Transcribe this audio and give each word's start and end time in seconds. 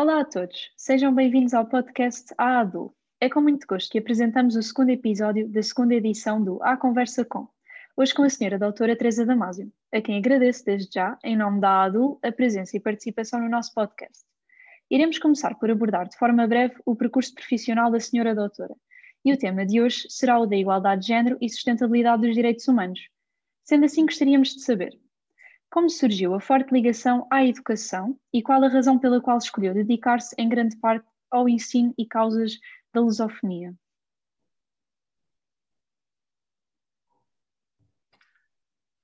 Olá 0.00 0.20
a 0.20 0.24
todos, 0.24 0.70
sejam 0.76 1.12
bem-vindos 1.12 1.52
ao 1.52 1.66
podcast 1.66 2.32
A 2.38 2.60
ADU. 2.60 2.94
É 3.20 3.28
com 3.28 3.40
muito 3.40 3.66
gosto 3.66 3.90
que 3.90 3.98
apresentamos 3.98 4.54
o 4.54 4.62
segundo 4.62 4.90
episódio 4.90 5.48
da 5.48 5.60
segunda 5.60 5.92
edição 5.92 6.40
do 6.40 6.62
A 6.62 6.76
Conversa 6.76 7.24
Com, 7.24 7.48
hoje 7.96 8.14
com 8.14 8.22
a 8.22 8.30
senhora 8.30 8.60
doutora 8.60 8.94
Teresa 8.94 9.26
Damásio, 9.26 9.72
a 9.92 10.00
quem 10.00 10.16
agradeço 10.16 10.64
desde 10.64 10.88
já, 10.94 11.18
em 11.24 11.36
nome 11.36 11.60
da 11.60 11.82
ADU, 11.82 12.16
a 12.22 12.30
presença 12.30 12.76
e 12.76 12.80
participação 12.80 13.40
no 13.40 13.48
nosso 13.48 13.74
podcast. 13.74 14.24
Iremos 14.88 15.18
começar 15.18 15.56
por 15.56 15.68
abordar 15.68 16.08
de 16.08 16.16
forma 16.16 16.46
breve 16.46 16.76
o 16.86 16.94
percurso 16.94 17.34
profissional 17.34 17.90
da 17.90 17.98
senhora 17.98 18.36
doutora, 18.36 18.76
e 19.24 19.32
o 19.32 19.36
tema 19.36 19.66
de 19.66 19.82
hoje 19.82 20.06
será 20.08 20.38
o 20.38 20.46
da 20.46 20.54
igualdade 20.54 21.00
de 21.00 21.08
género 21.08 21.36
e 21.40 21.50
sustentabilidade 21.50 22.22
dos 22.22 22.36
direitos 22.36 22.68
humanos. 22.68 23.00
Sendo 23.64 23.84
assim, 23.84 24.06
gostaríamos 24.06 24.54
de 24.54 24.62
saber 24.62 24.96
como 25.70 25.90
surgiu 25.90 26.34
a 26.34 26.40
forte 26.40 26.72
ligação 26.72 27.26
à 27.30 27.44
educação 27.44 28.18
e 28.32 28.42
qual 28.42 28.62
a 28.62 28.68
razão 28.68 28.98
pela 28.98 29.20
qual 29.20 29.38
escolheu 29.38 29.74
dedicar-se 29.74 30.34
em 30.38 30.48
grande 30.48 30.76
parte 30.76 31.06
ao 31.30 31.48
ensino 31.48 31.94
e 31.98 32.06
causas 32.06 32.58
da 32.92 33.00
lusofonia? 33.00 33.74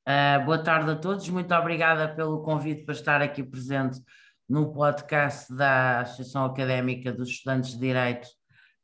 Uh, 0.06 0.44
boa 0.44 0.62
tarde 0.62 0.90
a 0.90 0.96
todos, 0.96 1.28
muito 1.30 1.54
obrigada 1.54 2.14
pelo 2.14 2.42
convite 2.42 2.84
para 2.84 2.94
estar 2.94 3.22
aqui 3.22 3.42
presente 3.42 3.98
no 4.46 4.70
podcast 4.72 5.54
da 5.54 6.00
Associação 6.00 6.44
Académica 6.44 7.10
dos 7.10 7.30
Estudantes 7.30 7.72
de 7.72 7.78
Direito 7.78 8.28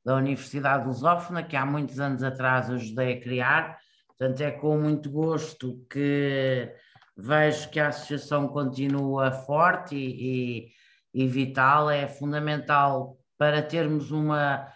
da 0.02 0.16
Universidade 0.16 0.86
Lusófona, 0.86 1.42
que 1.42 1.56
há 1.56 1.66
muitos 1.66 2.00
anos 2.00 2.22
atrás 2.22 2.70
ajudei 2.70 3.12
a 3.12 3.20
criar. 3.20 3.78
Portanto, 4.08 4.40
é 4.40 4.50
com 4.50 4.78
muito 4.78 5.10
gosto 5.10 5.84
que 5.90 6.74
vejo 7.20 7.70
que 7.70 7.78
a 7.78 7.88
associação 7.88 8.48
continua 8.48 9.30
forte 9.30 9.94
e, 9.94 10.68
e, 11.14 11.22
e 11.24 11.26
vital, 11.26 11.90
é 11.90 12.06
fundamental 12.06 13.16
para 13.38 13.62
termos 13.62 14.10
uma, 14.10 14.66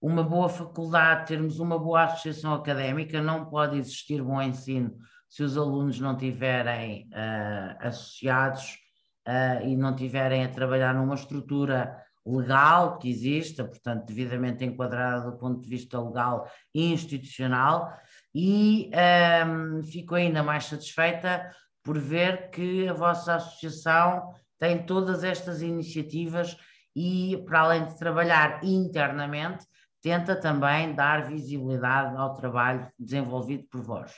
uma 0.00 0.22
boa 0.22 0.48
faculdade, 0.48 1.28
termos 1.28 1.58
uma 1.58 1.78
boa 1.78 2.04
associação 2.04 2.54
académica, 2.54 3.22
não 3.22 3.46
pode 3.46 3.78
existir 3.78 4.22
bom 4.22 4.40
ensino 4.40 4.96
se 5.28 5.42
os 5.42 5.56
alunos 5.56 5.98
não 5.98 6.16
tiverem 6.16 7.08
uh, 7.08 7.86
associados 7.88 8.78
uh, 9.26 9.66
e 9.66 9.76
não 9.76 9.94
tiverem 9.96 10.44
a 10.44 10.48
trabalhar 10.48 10.94
numa 10.94 11.14
estrutura 11.14 11.96
legal 12.26 12.98
que 12.98 13.10
exista, 13.10 13.64
portanto, 13.64 14.06
devidamente 14.06 14.64
enquadrada 14.64 15.30
do 15.30 15.36
ponto 15.36 15.60
de 15.60 15.68
vista 15.68 16.00
legal 16.00 16.48
e 16.74 16.92
institucional, 16.92 17.92
e 18.34 18.90
um, 18.90 19.78
ehm, 19.78 19.82
fico 19.82 20.14
ainda 20.14 20.42
mais 20.42 20.64
satisfeita 20.64 21.50
por 21.84 21.98
ver 21.98 22.50
que 22.50 22.88
a 22.88 22.94
vossa 22.94 23.34
associação 23.34 24.32
tem 24.58 24.84
todas 24.84 25.22
estas 25.22 25.60
iniciativas 25.60 26.56
e, 26.96 27.36
para 27.46 27.60
além 27.60 27.84
de 27.84 27.98
trabalhar 27.98 28.64
internamente, 28.64 29.66
tenta 30.02 30.34
também 30.34 30.94
dar 30.94 31.28
visibilidade 31.28 32.16
ao 32.16 32.34
trabalho 32.34 32.90
desenvolvido 32.98 33.64
por 33.70 33.82
vós. 33.82 34.12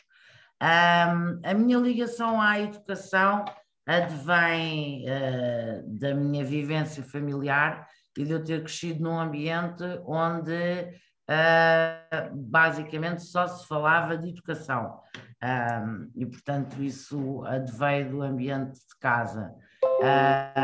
Um, 0.62 1.40
a 1.44 1.54
minha 1.54 1.78
ligação 1.78 2.40
à 2.40 2.60
educação 2.60 3.44
advém 3.86 5.04
uh, 5.04 5.98
da 5.98 6.14
minha 6.14 6.44
vivência 6.44 7.02
familiar 7.02 7.86
e 8.16 8.24
de 8.24 8.32
eu 8.32 8.42
ter 8.42 8.62
crescido 8.62 9.02
num 9.02 9.18
ambiente 9.18 9.84
onde 10.06 10.88
uh, 11.30 12.30
basicamente 12.34 13.22
só 13.22 13.46
se 13.46 13.66
falava 13.66 14.16
de 14.16 14.30
educação. 14.30 15.00
Um, 15.42 16.10
e, 16.14 16.24
portanto, 16.24 16.82
isso 16.82 17.44
adveio 17.44 18.10
do 18.10 18.22
ambiente 18.22 18.74
de 18.74 18.98
casa. 19.00 19.54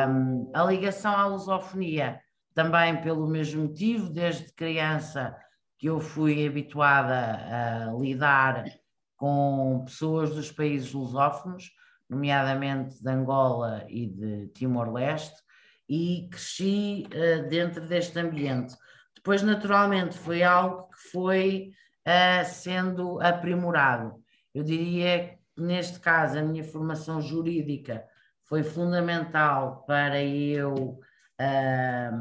Um, 0.09 0.51
a 0.55 0.65
ligação 0.65 1.15
à 1.15 1.27
lusofonia, 1.27 2.21
também 2.55 3.01
pelo 3.01 3.27
mesmo 3.27 3.65
motivo, 3.65 4.11
desde 4.11 4.53
criança 4.53 5.37
que 5.79 5.89
eu 5.89 6.01
fui 6.01 6.47
habituada 6.47 7.89
a 7.91 7.93
lidar 7.99 8.65
com 9.17 9.83
pessoas 9.85 10.35
dos 10.35 10.51
países 10.51 10.93
lusófonos, 10.93 11.71
nomeadamente 12.09 13.03
de 13.03 13.11
Angola 13.11 13.85
e 13.89 14.07
de 14.07 14.49
Timor-Leste, 14.49 15.37
e 15.89 16.29
cresci 16.31 17.07
uh, 17.09 17.49
dentro 17.49 17.87
deste 17.87 18.19
ambiente. 18.19 18.75
Depois, 19.23 19.41
naturalmente, 19.41 20.19
foi 20.19 20.43
algo 20.43 20.89
que 20.89 21.11
foi 21.13 21.71
uh, 22.05 22.45
sendo 22.45 23.21
aprimorado. 23.21 24.21
Eu 24.53 24.65
diria 24.65 25.39
que, 25.55 25.63
neste 25.63 26.01
caso, 26.01 26.37
a 26.37 26.43
minha 26.43 26.65
formação 26.65 27.21
jurídica 27.21 28.05
foi 28.43 28.65
fundamental 28.65 29.85
para 29.87 30.21
eu 30.21 30.99
uh, 31.41 32.17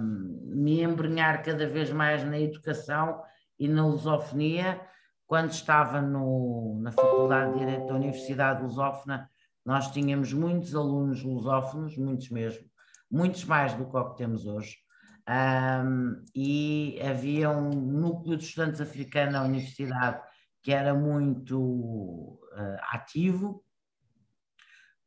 me 0.56 0.84
embrenhar 0.84 1.42
cada 1.42 1.66
vez 1.66 1.90
mais 1.90 2.24
na 2.24 2.40
educação 2.40 3.24
e 3.58 3.68
na 3.68 3.84
lusofonia. 3.84 4.80
Quando 5.26 5.50
estava 5.50 6.02
no, 6.02 6.80
na 6.84 6.92
Faculdade 6.92 7.54
de 7.54 7.60
Direito 7.60 7.88
da 7.88 7.96
Universidade 7.96 8.62
Lusófona, 8.62 9.28
nós 9.66 9.92
tínhamos 9.92 10.34
muitos 10.34 10.76
alunos 10.76 11.24
lusófonos, 11.24 11.98
muitos 11.98 12.30
mesmo, 12.30 12.64
muitos 13.10 13.44
mais 13.46 13.74
do 13.74 13.90
que 13.90 13.98
o 13.98 14.10
que 14.12 14.18
temos 14.18 14.46
hoje. 14.46 14.78
Um, 15.28 16.24
e 16.36 17.00
havia 17.02 17.50
um 17.50 17.70
núcleo 17.70 18.38
de 18.38 18.44
estudantes 18.44 18.82
africanos 18.82 19.34
na 19.34 19.44
universidade 19.44 20.22
que 20.62 20.72
era 20.72 20.94
muito 20.94 21.60
uh, 21.60 22.78
ativo, 22.92 23.64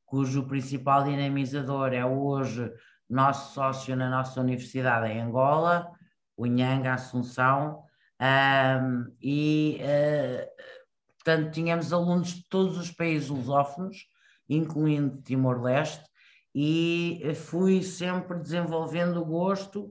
cujo 0.04 0.46
principal 0.46 1.04
dinamizador 1.04 1.92
é 1.92 2.04
hoje 2.04 2.72
nosso 3.08 3.54
sócio 3.54 3.94
na 3.94 4.10
nossa 4.10 4.40
universidade 4.40 5.12
em 5.12 5.20
Angola, 5.20 5.90
o 6.36 6.46
Nhanga 6.46 6.94
Assunção, 6.94 7.84
um, 8.20 9.14
e 9.20 9.80
uh, 9.80 10.46
portanto 11.18 11.52
tínhamos 11.52 11.92
alunos 11.92 12.28
de 12.28 12.48
todos 12.48 12.78
os 12.78 12.90
países 12.90 13.28
lusófonos, 13.28 14.06
incluindo 14.48 15.22
Timor-Leste, 15.22 16.04
e 16.54 17.20
fui 17.34 17.82
sempre 17.82 18.38
desenvolvendo 18.38 19.20
o 19.20 19.24
gosto 19.24 19.90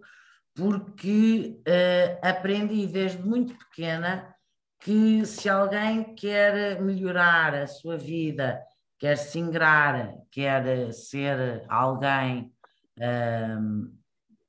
porque 0.55 1.59
uh, 1.67 2.27
aprendi 2.27 2.87
desde 2.87 3.21
muito 3.21 3.57
pequena 3.57 4.33
que 4.79 5.25
se 5.25 5.49
alguém 5.49 6.13
quer 6.13 6.81
melhorar 6.81 7.55
a 7.55 7.67
sua 7.67 7.97
vida, 7.97 8.61
quer 8.99 9.17
se 9.17 9.39
ingrar, 9.39 10.13
quer 10.29 10.91
ser 10.93 11.65
alguém, 11.69 12.51
um, 12.99 13.93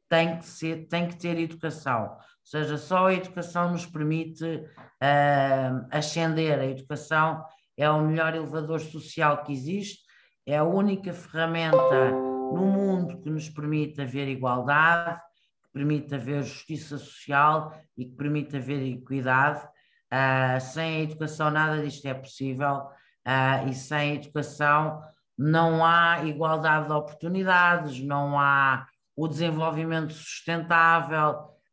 tem, 0.08 0.38
que 0.38 0.44
ser, 0.44 0.88
tem 0.88 1.08
que 1.08 1.16
ter 1.16 1.38
educação. 1.38 2.10
Ou 2.12 2.18
seja, 2.42 2.76
só 2.76 3.06
a 3.06 3.14
educação 3.14 3.70
nos 3.70 3.86
permite 3.86 4.44
um, 4.44 5.88
ascender. 5.90 6.58
A 6.58 6.66
educação 6.66 7.44
é 7.76 7.88
o 7.88 8.02
melhor 8.02 8.34
elevador 8.34 8.80
social 8.80 9.44
que 9.44 9.52
existe, 9.52 10.03
é 10.46 10.58
a 10.58 10.64
única 10.64 11.12
ferramenta 11.12 12.10
no 12.52 12.66
mundo 12.66 13.20
que 13.20 13.30
nos 13.30 13.48
permite 13.48 14.00
haver 14.02 14.28
igualdade, 14.28 15.18
que 15.62 15.72
permite 15.72 16.14
haver 16.14 16.42
justiça 16.42 16.98
social 16.98 17.74
e 17.96 18.04
que 18.04 18.14
permite 18.14 18.56
haver 18.56 18.82
equidade. 18.86 19.66
Uh, 20.12 20.60
sem 20.60 20.96
a 20.96 21.00
educação 21.00 21.50
nada 21.50 21.82
disto 21.82 22.06
é 22.06 22.14
possível 22.14 22.82
uh, 23.26 23.68
e 23.68 23.74
sem 23.74 24.12
a 24.12 24.14
educação 24.14 25.02
não 25.36 25.84
há 25.84 26.22
igualdade 26.24 26.86
de 26.86 26.92
oportunidades, 26.92 28.00
não 28.00 28.38
há 28.38 28.86
o 29.16 29.26
desenvolvimento 29.26 30.12
sustentável, 30.12 31.30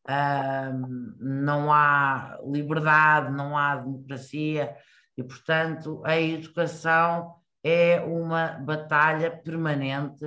uh, 0.07 1.17
não 1.19 1.71
há 1.71 2.39
liberdade, 2.43 3.31
não 3.31 3.55
há 3.55 3.75
democracia. 3.75 4.75
E, 5.17 5.23
portanto, 5.23 6.01
a 6.05 6.19
educação 6.19 7.40
é 7.63 7.99
uma 8.01 8.59
batalha 8.59 9.29
permanente, 9.31 10.25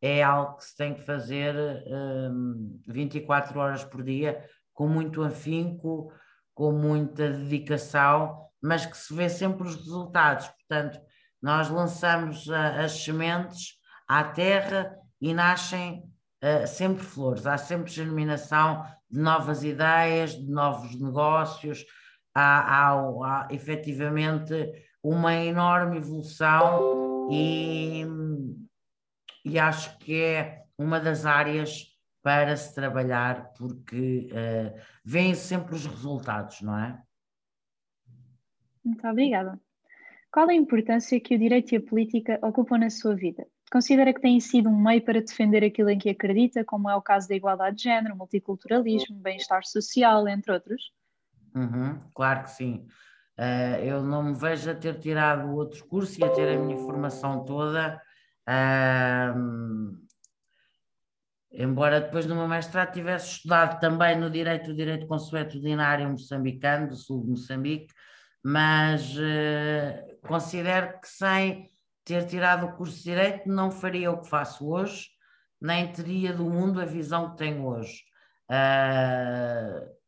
é 0.00 0.22
algo 0.22 0.56
que 0.56 0.64
se 0.64 0.76
tem 0.76 0.94
que 0.94 1.00
fazer 1.00 1.54
um, 1.86 2.78
24 2.86 3.58
horas 3.58 3.84
por 3.84 4.02
dia, 4.02 4.44
com 4.72 4.86
muito 4.86 5.22
afinco, 5.22 6.12
com 6.52 6.72
muita 6.72 7.30
dedicação, 7.30 8.48
mas 8.62 8.84
que 8.84 8.96
se 8.96 9.14
vê 9.14 9.28
sempre 9.28 9.66
os 9.66 9.76
resultados. 9.76 10.46
Portanto, 10.48 11.00
nós 11.40 11.70
lançamos 11.70 12.46
uh, 12.48 12.54
as 12.84 12.92
sementes 13.02 13.78
à 14.08 14.24
terra 14.24 14.94
e 15.20 15.32
nascem 15.32 16.02
uh, 16.42 16.66
sempre 16.66 17.02
flores, 17.02 17.46
há 17.46 17.56
sempre 17.56 17.90
germinação 17.90 18.84
de 19.10 19.20
novas 19.20 19.64
ideias, 19.64 20.34
de 20.34 20.50
novos 20.50 21.00
negócios, 21.00 21.84
há, 22.34 22.90
há, 22.90 22.92
há 22.92 23.48
efetivamente 23.50 24.70
uma 25.04 25.34
enorme 25.34 25.98
evolução 25.98 27.28
e, 27.30 28.06
e 29.44 29.58
acho 29.58 29.98
que 29.98 30.22
é 30.22 30.64
uma 30.78 30.98
das 30.98 31.26
áreas 31.26 31.94
para 32.22 32.56
se 32.56 32.74
trabalhar, 32.74 33.52
porque 33.52 34.30
uh, 34.32 34.80
vêm 35.04 35.34
sempre 35.34 35.74
os 35.74 35.84
resultados, 35.84 36.62
não 36.62 36.78
é? 36.78 36.98
Muito 38.82 39.06
obrigada. 39.06 39.60
Qual 40.32 40.48
a 40.48 40.54
importância 40.54 41.20
que 41.20 41.34
o 41.34 41.38
direito 41.38 41.72
e 41.72 41.76
a 41.76 41.82
política 41.82 42.38
ocupam 42.42 42.78
na 42.78 42.88
sua 42.88 43.14
vida? 43.14 43.46
Considera 43.70 44.12
que 44.12 44.22
tem 44.22 44.40
sido 44.40 44.70
um 44.70 44.76
meio 44.76 45.02
para 45.02 45.20
defender 45.20 45.62
aquilo 45.62 45.90
em 45.90 45.98
que 45.98 46.08
acredita, 46.08 46.64
como 46.64 46.88
é 46.88 46.96
o 46.96 47.02
caso 47.02 47.28
da 47.28 47.34
igualdade 47.34 47.76
de 47.76 47.82
género, 47.82 48.16
multiculturalismo, 48.16 49.16
bem-estar 49.16 49.64
social, 49.64 50.26
entre 50.28 50.50
outros? 50.50 50.92
Uhum, 51.54 52.00
claro 52.14 52.44
que 52.44 52.50
sim. 52.50 52.86
Uh, 53.38 53.82
eu 53.82 54.02
não 54.02 54.22
me 54.22 54.34
vejo 54.34 54.70
a 54.70 54.74
ter 54.74 54.98
tirado 55.00 55.52
outro 55.54 55.84
curso 55.86 56.20
e 56.20 56.24
a 56.24 56.30
ter 56.30 56.56
a 56.56 56.60
minha 56.60 56.78
formação 56.78 57.44
toda. 57.44 58.00
Uh, 58.48 59.98
embora 61.50 62.00
depois 62.00 62.26
no 62.26 62.36
meu 62.36 62.46
mestrado 62.46 62.92
tivesse 62.92 63.32
estudado 63.32 63.80
também 63.80 64.18
no 64.18 64.30
direito, 64.30 64.70
o 64.70 64.74
direito 64.74 65.06
consuetudinário 65.06 66.08
moçambicano, 66.08 66.88
do 66.88 66.96
sul 66.96 67.22
de 67.22 67.30
Moçambique, 67.30 67.92
mas 68.42 69.16
uh, 69.16 70.18
considero 70.26 71.00
que 71.00 71.08
sem 71.08 71.70
ter 72.04 72.26
tirado 72.26 72.66
o 72.66 72.72
curso 72.76 72.98
de 72.98 73.04
direito 73.04 73.48
não 73.48 73.70
faria 73.70 74.10
o 74.10 74.20
que 74.20 74.28
faço 74.28 74.68
hoje, 74.68 75.08
nem 75.60 75.90
teria 75.90 76.32
do 76.32 76.44
mundo 76.44 76.80
a 76.80 76.84
visão 76.84 77.30
que 77.30 77.38
tenho 77.38 77.66
hoje. 77.66 78.02
Uh, 78.50 80.03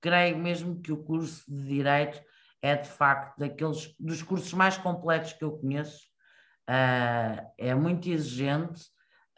creio 0.00 0.38
mesmo 0.38 0.80
que 0.80 0.92
o 0.92 1.02
curso 1.02 1.44
de 1.48 1.64
Direito 1.64 2.20
é 2.62 2.76
de 2.76 2.88
facto 2.88 3.38
daqueles 3.38 3.94
dos 3.98 4.22
cursos 4.22 4.52
mais 4.52 4.76
completos 4.76 5.32
que 5.32 5.44
eu 5.44 5.52
conheço. 5.52 6.06
Uh, 6.68 7.40
é 7.56 7.74
muito 7.74 8.08
exigente, 8.10 8.82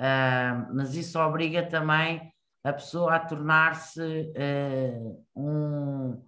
uh, 0.01 0.75
mas 0.75 0.95
isso 0.95 1.19
obriga 1.19 1.65
também 1.67 2.33
a 2.65 2.73
pessoa 2.73 3.15
a 3.15 3.21
tornar-se 3.21 4.01
uh, 4.01 5.27
um 5.37 6.25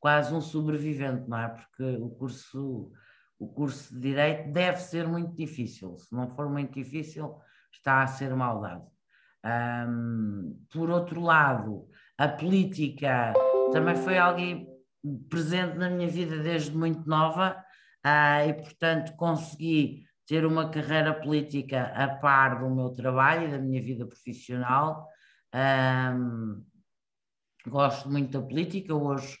quase 0.00 0.34
um 0.34 0.40
sobrevivente, 0.40 1.28
não 1.28 1.38
é? 1.38 1.48
Porque 1.48 1.96
o 2.02 2.08
curso, 2.10 2.90
o 3.38 3.46
curso 3.46 3.94
de 3.94 4.00
Direito 4.00 4.50
deve 4.50 4.78
ser 4.78 5.06
muito 5.06 5.36
difícil. 5.36 5.96
Se 5.98 6.12
não 6.14 6.28
for 6.30 6.48
muito 6.48 6.72
difícil, 6.72 7.38
está 7.70 8.02
a 8.02 8.06
ser 8.06 8.34
maldade. 8.34 8.84
Um, 9.44 10.58
por 10.72 10.90
outro 10.90 11.20
lado, 11.20 11.86
a 12.16 12.28
política 12.28 13.32
também 13.72 13.96
foi 13.96 14.18
alguém 14.18 14.68
presente 15.28 15.78
na 15.78 15.88
minha 15.88 16.08
vida 16.08 16.38
desde 16.38 16.76
muito 16.76 17.08
nova 17.08 17.56
uh, 18.04 18.48
e, 18.48 18.54
portanto, 18.54 19.14
consegui 19.16 20.04
ter 20.26 20.44
uma 20.44 20.70
carreira 20.70 21.14
política 21.14 21.92
a 21.94 22.08
par 22.08 22.60
do 22.60 22.70
meu 22.70 22.90
trabalho 22.90 23.48
e 23.48 23.50
da 23.50 23.58
minha 23.58 23.82
vida 23.82 24.06
profissional. 24.06 25.08
Um, 25.54 26.64
gosto 27.66 28.08
muito 28.08 28.38
da 28.38 28.46
política, 28.46 28.94
hoje 28.94 29.36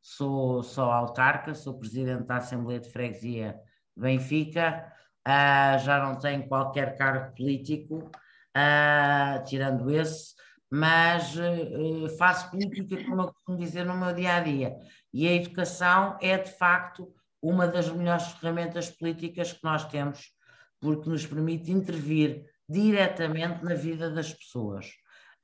sou, 0.00 0.62
sou 0.62 0.90
autarca, 0.90 1.54
sou 1.54 1.78
presidente 1.78 2.26
da 2.26 2.36
Assembleia 2.36 2.80
de 2.80 2.90
Freguesia 2.90 3.56
Benfica, 3.96 4.92
uh, 5.26 5.78
já 5.78 6.02
não 6.04 6.18
tenho 6.18 6.48
qualquer 6.48 6.96
cargo 6.96 7.34
político, 7.36 8.10
uh, 8.56 9.44
tirando 9.44 9.90
esse, 9.90 10.34
mas 10.74 11.36
uh, 11.36 12.08
faço 12.16 12.50
política, 12.50 13.04
como 13.04 13.20
eu 13.20 13.26
costumo 13.28 13.58
dizer, 13.58 13.84
no 13.84 13.94
meu 13.94 14.14
dia 14.14 14.36
a 14.36 14.40
dia. 14.40 14.74
E 15.12 15.28
a 15.28 15.34
educação 15.34 16.16
é, 16.18 16.38
de 16.38 16.50
facto, 16.50 17.12
uma 17.42 17.68
das 17.68 17.90
melhores 17.90 18.28
ferramentas 18.28 18.88
políticas 18.88 19.52
que 19.52 19.62
nós 19.62 19.84
temos, 19.84 20.32
porque 20.80 21.10
nos 21.10 21.26
permite 21.26 21.70
intervir 21.70 22.46
diretamente 22.66 23.62
na 23.62 23.74
vida 23.74 24.10
das 24.10 24.32
pessoas. 24.32 24.86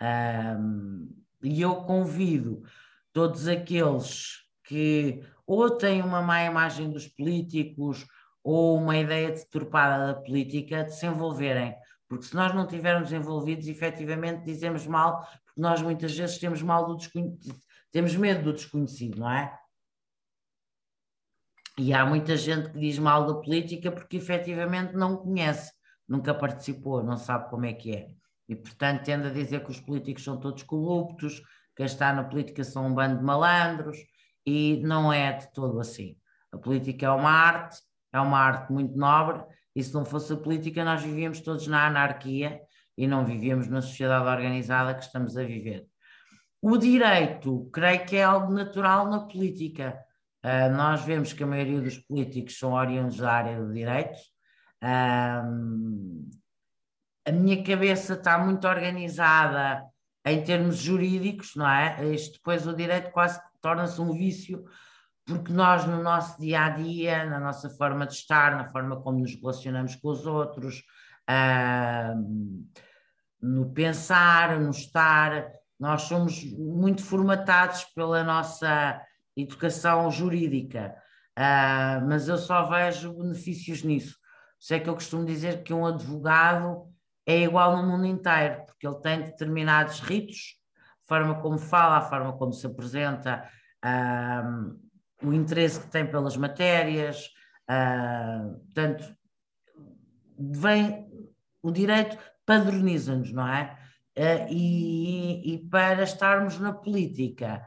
Um, 0.00 1.14
e 1.42 1.60
eu 1.60 1.76
convido 1.82 2.62
todos 3.12 3.46
aqueles 3.48 4.46
que 4.64 5.22
ou 5.46 5.68
têm 5.68 6.00
uma 6.00 6.22
má 6.22 6.42
imagem 6.42 6.90
dos 6.90 7.06
políticos 7.06 8.06
ou 8.42 8.78
uma 8.78 8.96
ideia 8.96 9.30
deturpada 9.30 10.14
da 10.14 10.20
política 10.22 10.84
de 10.84 10.94
se 10.94 11.04
envolverem 11.04 11.76
porque 12.08 12.24
se 12.24 12.34
nós 12.34 12.54
não 12.54 12.64
estivermos 12.64 13.12
envolvidos, 13.12 13.68
efetivamente 13.68 14.44
dizemos 14.44 14.86
mal, 14.86 15.20
porque 15.44 15.60
nós 15.60 15.82
muitas 15.82 16.16
vezes 16.16 16.38
temos 16.38 16.62
mal 16.62 16.86
do 16.86 16.96
desconhecido, 16.96 17.54
temos 17.92 18.16
medo 18.16 18.44
do 18.44 18.52
desconhecido, 18.52 19.20
não 19.20 19.30
é? 19.30 19.58
E 21.76 21.92
há 21.92 22.04
muita 22.04 22.36
gente 22.36 22.70
que 22.70 22.78
diz 22.78 22.98
mal 22.98 23.26
da 23.26 23.34
política 23.34 23.92
porque 23.92 24.16
efetivamente 24.16 24.94
não 24.94 25.16
conhece, 25.16 25.72
nunca 26.08 26.34
participou, 26.34 27.04
não 27.04 27.16
sabe 27.16 27.48
como 27.50 27.66
é 27.66 27.72
que 27.72 27.94
é. 27.94 28.08
E 28.48 28.56
portanto 28.56 29.04
tende 29.04 29.28
a 29.28 29.30
dizer 29.30 29.62
que 29.62 29.70
os 29.70 29.80
políticos 29.80 30.24
são 30.24 30.40
todos 30.40 30.62
corruptos, 30.62 31.42
que 31.76 31.82
está 31.84 32.12
na 32.12 32.24
política 32.24 32.64
são 32.64 32.86
um 32.86 32.94
bando 32.94 33.18
de 33.18 33.24
malandros, 33.24 33.98
e 34.44 34.80
não 34.82 35.12
é 35.12 35.32
de 35.34 35.52
todo 35.52 35.78
assim. 35.78 36.16
A 36.50 36.56
política 36.56 37.06
é 37.06 37.10
uma 37.10 37.30
arte, 37.30 37.78
é 38.12 38.18
uma 38.18 38.38
arte 38.38 38.72
muito 38.72 38.96
nobre 38.96 39.44
e 39.78 39.82
se 39.84 39.94
não 39.94 40.04
fosse 40.04 40.32
a 40.32 40.36
política, 40.36 40.84
nós 40.84 41.04
vivíamos 41.04 41.40
todos 41.40 41.68
na 41.68 41.86
anarquia 41.86 42.60
e 42.96 43.06
não 43.06 43.24
vivíamos 43.24 43.68
na 43.68 43.80
sociedade 43.80 44.26
organizada 44.26 44.92
que 44.92 45.04
estamos 45.04 45.36
a 45.36 45.44
viver. 45.44 45.86
O 46.60 46.76
direito, 46.76 47.70
creio 47.72 48.04
que 48.04 48.16
é 48.16 48.24
algo 48.24 48.52
natural 48.52 49.08
na 49.08 49.20
política. 49.20 49.96
Uh, 50.44 50.74
nós 50.74 51.02
vemos 51.02 51.32
que 51.32 51.44
a 51.44 51.46
maioria 51.46 51.80
dos 51.80 51.96
políticos 51.96 52.58
são 52.58 52.72
oriundos 52.72 53.18
da 53.18 53.32
área 53.32 53.62
do 53.62 53.72
direito. 53.72 54.18
Uh, 54.82 56.28
a 57.24 57.30
minha 57.30 57.62
cabeça 57.62 58.14
está 58.14 58.36
muito 58.36 58.66
organizada 58.66 59.84
em 60.26 60.42
termos 60.42 60.78
jurídicos, 60.78 61.54
não 61.54 61.68
é? 61.68 62.04
Isto 62.12 62.32
depois 62.32 62.66
o 62.66 62.74
direito 62.74 63.12
quase 63.12 63.40
torna-se 63.60 64.00
um 64.00 64.12
vício 64.12 64.64
porque 65.28 65.52
nós, 65.52 65.84
no 65.84 66.02
nosso 66.02 66.40
dia 66.40 66.64
a 66.64 66.70
dia, 66.70 67.26
na 67.26 67.38
nossa 67.38 67.68
forma 67.68 68.06
de 68.06 68.14
estar, 68.14 68.56
na 68.56 68.64
forma 68.64 68.98
como 69.02 69.18
nos 69.18 69.34
relacionamos 69.34 69.94
com 69.96 70.08
os 70.08 70.26
outros, 70.26 70.82
uh, 71.28 72.64
no 73.38 73.70
pensar, 73.74 74.58
no 74.58 74.70
estar, 74.70 75.52
nós 75.78 76.02
somos 76.02 76.42
muito 76.44 77.02
formatados 77.02 77.84
pela 77.94 78.24
nossa 78.24 78.98
educação 79.36 80.10
jurídica, 80.10 80.96
uh, 81.38 82.08
mas 82.08 82.26
eu 82.26 82.38
só 82.38 82.64
vejo 82.64 83.12
benefícios 83.12 83.82
nisso. 83.82 84.16
Sei 84.58 84.80
que 84.80 84.88
eu 84.88 84.94
costumo 84.94 85.26
dizer 85.26 85.62
que 85.62 85.74
um 85.74 85.84
advogado 85.84 86.86
é 87.26 87.42
igual 87.42 87.76
no 87.76 87.86
mundo 87.86 88.06
inteiro, 88.06 88.64
porque 88.64 88.86
ele 88.86 88.98
tem 89.00 89.20
determinados 89.20 90.00
ritos, 90.00 90.56
a 91.04 91.06
forma 91.06 91.38
como 91.42 91.58
fala, 91.58 91.98
a 91.98 92.02
forma 92.02 92.32
como 92.32 92.50
se 92.54 92.66
apresenta. 92.66 93.46
Uh, 93.84 94.87
o 95.22 95.32
interesse 95.32 95.80
que 95.80 95.90
tem 95.90 96.06
pelas 96.06 96.36
matérias, 96.36 97.26
uh, 97.70 98.58
portanto, 98.64 99.16
vem 100.38 101.08
o 101.62 101.70
direito 101.70 102.16
padroniza-nos, 102.46 103.32
não 103.32 103.46
é? 103.46 103.76
Uh, 104.16 104.46
e, 104.50 105.54
e, 105.54 105.58
para 105.68 106.02
estarmos 106.02 106.58
na 106.58 106.72
política 106.72 107.62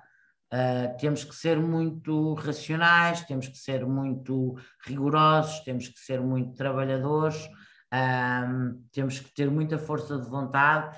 uh, 0.54 0.98
temos 0.98 1.24
que 1.24 1.36
ser 1.36 1.58
muito 1.60 2.34
racionais, 2.34 3.26
temos 3.26 3.48
que 3.48 3.58
ser 3.58 3.86
muito 3.86 4.56
rigorosos, 4.86 5.60
temos 5.62 5.88
que 5.88 6.00
ser 6.00 6.20
muito 6.22 6.56
trabalhadores, 6.56 7.48
temos 8.94 9.20
que 9.20 9.34
ter 9.34 9.52
muita 9.52 9.78
força 9.78 10.18
de 10.18 10.30
vontade 10.30 10.98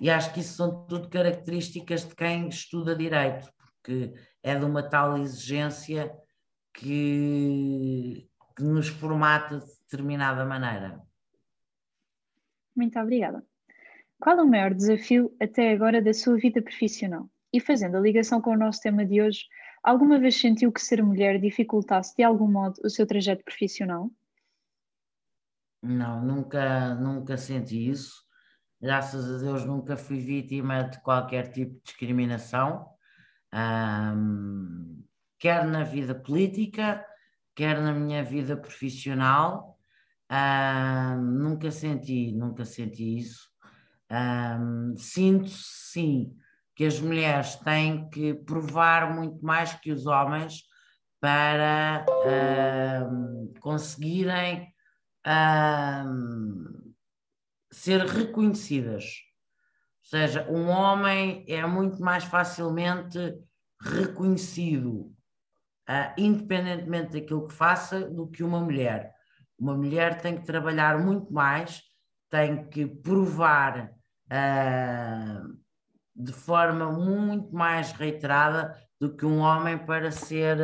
e 0.00 0.08
acho 0.08 0.32
que 0.32 0.40
isso 0.40 0.54
são 0.54 0.86
tudo 0.86 1.08
características 1.08 2.06
de 2.06 2.14
quem 2.14 2.48
estuda 2.48 2.94
direito, 2.94 3.48
porque 3.88 4.14
é 4.42 4.54
de 4.54 4.64
uma 4.66 4.82
tal 4.82 5.16
exigência 5.16 6.14
que, 6.74 8.28
que 8.54 8.62
nos 8.62 8.88
formata 8.88 9.58
de 9.58 9.66
determinada 9.80 10.44
maneira. 10.44 11.00
Muito 12.76 12.98
obrigada. 12.98 13.42
Qual 14.20 14.36
o 14.38 14.46
maior 14.46 14.74
desafio 14.74 15.34
até 15.40 15.72
agora 15.72 16.02
da 16.02 16.12
sua 16.12 16.36
vida 16.36 16.60
profissional? 16.60 17.30
E 17.50 17.60
fazendo 17.60 17.96
a 17.96 18.00
ligação 18.00 18.42
com 18.42 18.50
o 18.50 18.58
nosso 18.58 18.82
tema 18.82 19.06
de 19.06 19.22
hoje, 19.22 19.46
alguma 19.82 20.18
vez 20.18 20.38
sentiu 20.38 20.70
que 20.70 20.82
ser 20.82 21.02
mulher 21.02 21.40
dificultasse 21.40 22.14
de 22.14 22.22
algum 22.22 22.50
modo 22.50 22.78
o 22.84 22.90
seu 22.90 23.06
trajeto 23.06 23.42
profissional? 23.42 24.10
Não, 25.82 26.22
nunca, 26.22 26.94
nunca 26.96 27.38
senti 27.38 27.88
isso. 27.88 28.22
Graças 28.80 29.24
a 29.30 29.38
Deus 29.38 29.64
nunca 29.64 29.96
fui 29.96 30.18
vítima 30.18 30.82
de 30.82 31.00
qualquer 31.00 31.50
tipo 31.50 31.74
de 31.76 31.80
discriminação 31.82 32.97
um, 33.54 35.04
quer 35.38 35.64
na 35.66 35.84
vida 35.84 36.14
política, 36.14 37.04
quer 37.54 37.80
na 37.80 37.92
minha 37.92 38.22
vida 38.22 38.56
profissional. 38.56 39.78
Um, 40.30 41.22
nunca 41.22 41.70
senti, 41.70 42.32
nunca 42.32 42.64
senti 42.64 43.18
isso. 43.18 43.48
Um, 44.10 44.96
sinto 44.96 45.48
sim 45.48 46.34
que 46.74 46.84
as 46.84 47.00
mulheres 47.00 47.56
têm 47.56 48.08
que 48.08 48.34
provar 48.34 49.14
muito 49.14 49.44
mais 49.44 49.74
que 49.74 49.90
os 49.90 50.06
homens 50.06 50.62
para 51.20 52.06
conseguirem 53.60 54.72
ser 57.72 58.06
reconhecidas 58.06 59.27
seja, 60.08 60.46
um 60.50 60.68
homem 60.68 61.44
é 61.46 61.64
muito 61.66 62.00
mais 62.00 62.24
facilmente 62.24 63.18
reconhecido, 63.80 65.12
uh, 65.88 66.12
independentemente 66.16 67.12
daquilo 67.12 67.46
que 67.46 67.54
faça, 67.54 68.08
do 68.08 68.26
que 68.26 68.42
uma 68.42 68.60
mulher. 68.60 69.12
Uma 69.58 69.76
mulher 69.76 70.20
tem 70.20 70.36
que 70.36 70.46
trabalhar 70.46 70.98
muito 70.98 71.32
mais, 71.32 71.82
tem 72.30 72.68
que 72.68 72.86
provar 72.86 73.90
uh, 74.32 75.58
de 76.16 76.32
forma 76.32 76.90
muito 76.90 77.54
mais 77.54 77.92
reiterada 77.92 78.74
do 78.98 79.14
que 79.14 79.26
um 79.26 79.38
homem 79.38 79.78
para 79.78 80.10
ser 80.10 80.58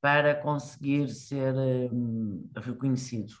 para 0.00 0.34
conseguir 0.34 1.08
ser 1.08 1.54
reconhecido. 2.56 3.32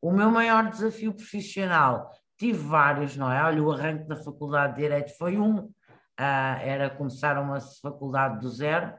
O 0.00 0.12
meu 0.12 0.30
maior 0.30 0.70
desafio 0.70 1.12
profissional, 1.12 2.12
tive 2.36 2.58
vários, 2.58 3.16
não 3.16 3.30
é? 3.30 3.42
Olha, 3.42 3.62
o 3.62 3.72
arranque 3.72 4.04
da 4.04 4.16
Faculdade 4.16 4.74
de 4.74 4.82
Direito 4.82 5.16
foi 5.16 5.38
um, 5.38 5.58
uh, 5.58 5.72
era 6.18 6.90
começar 6.90 7.38
uma 7.38 7.60
faculdade 7.60 8.40
do 8.40 8.48
zero, 8.48 8.94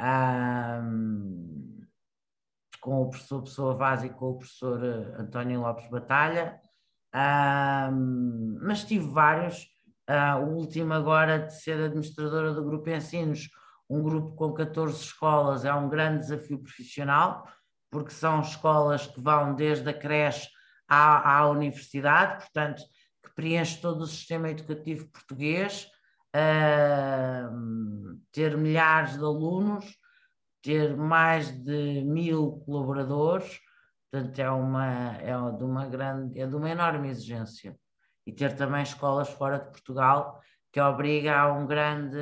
uh, 0.00 1.78
com 2.80 3.02
o 3.02 3.10
professor 3.10 3.42
Pessoa 3.42 3.74
Vaz 3.74 4.04
e 4.04 4.10
com 4.10 4.30
o 4.30 4.38
professor 4.38 4.82
eh, 4.82 5.20
António 5.20 5.60
Lopes 5.60 5.90
Batalha, 5.90 6.60
uh, 7.14 7.92
mas 8.62 8.84
tive 8.84 9.06
vários, 9.10 9.66
o 10.40 10.54
último 10.54 10.94
agora 10.94 11.38
de 11.40 11.52
ser 11.60 11.78
administradora 11.82 12.54
do 12.54 12.64
Grupo 12.64 12.88
Ensinos, 12.88 13.50
um 13.90 14.02
grupo 14.02 14.34
com 14.36 14.54
14 14.54 15.02
escolas 15.02 15.64
é 15.64 15.74
um 15.74 15.88
grande 15.88 16.20
desafio 16.20 16.62
profissional, 16.62 17.46
porque 17.90 18.10
são 18.10 18.40
escolas 18.40 19.06
que 19.06 19.20
vão 19.20 19.54
desde 19.54 19.90
a 19.90 19.92
creche 19.92 20.48
à, 20.88 21.38
à 21.38 21.48
universidade, 21.50 22.44
portanto, 22.44 22.82
que 23.22 23.34
preenche 23.34 23.80
todo 23.80 24.02
o 24.02 24.06
sistema 24.06 24.48
educativo 24.50 25.08
português, 25.10 25.88
uh, 26.34 28.18
ter 28.32 28.56
milhares 28.56 29.18
de 29.18 29.24
alunos, 29.24 29.84
ter 30.62 30.96
mais 30.96 31.50
de 31.50 32.02
mil 32.04 32.62
colaboradores, 32.64 33.60
portanto, 34.10 34.38
é, 34.38 34.50
uma, 34.50 35.16
é 35.16 35.56
de 35.56 35.64
uma 35.64 35.86
grande, 35.86 36.40
é 36.40 36.46
de 36.46 36.56
uma 36.56 36.70
enorme 36.70 37.08
exigência. 37.08 37.78
E 38.26 38.32
ter 38.32 38.54
também 38.56 38.82
escolas 38.82 39.28
fora 39.28 39.58
de 39.58 39.70
Portugal, 39.70 40.40
que 40.72 40.80
obriga 40.80 41.38
a 41.38 41.52
um 41.52 41.66
grande 41.66 42.18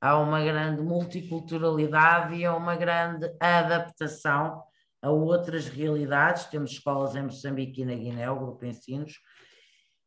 há 0.00 0.16
uma 0.18 0.42
grande 0.42 0.82
multiculturalidade 0.82 2.34
e 2.34 2.44
há 2.44 2.54
uma 2.54 2.76
grande 2.76 3.28
adaptação 3.40 4.62
a 5.00 5.10
outras 5.10 5.68
realidades. 5.68 6.46
Temos 6.46 6.72
escolas 6.72 7.14
em 7.14 7.22
Moçambique 7.22 7.82
e 7.82 7.84
na 7.84 7.94
Guiné, 7.94 8.30
o 8.30 8.38
Grupo 8.38 8.64
Ensinos, 8.64 9.20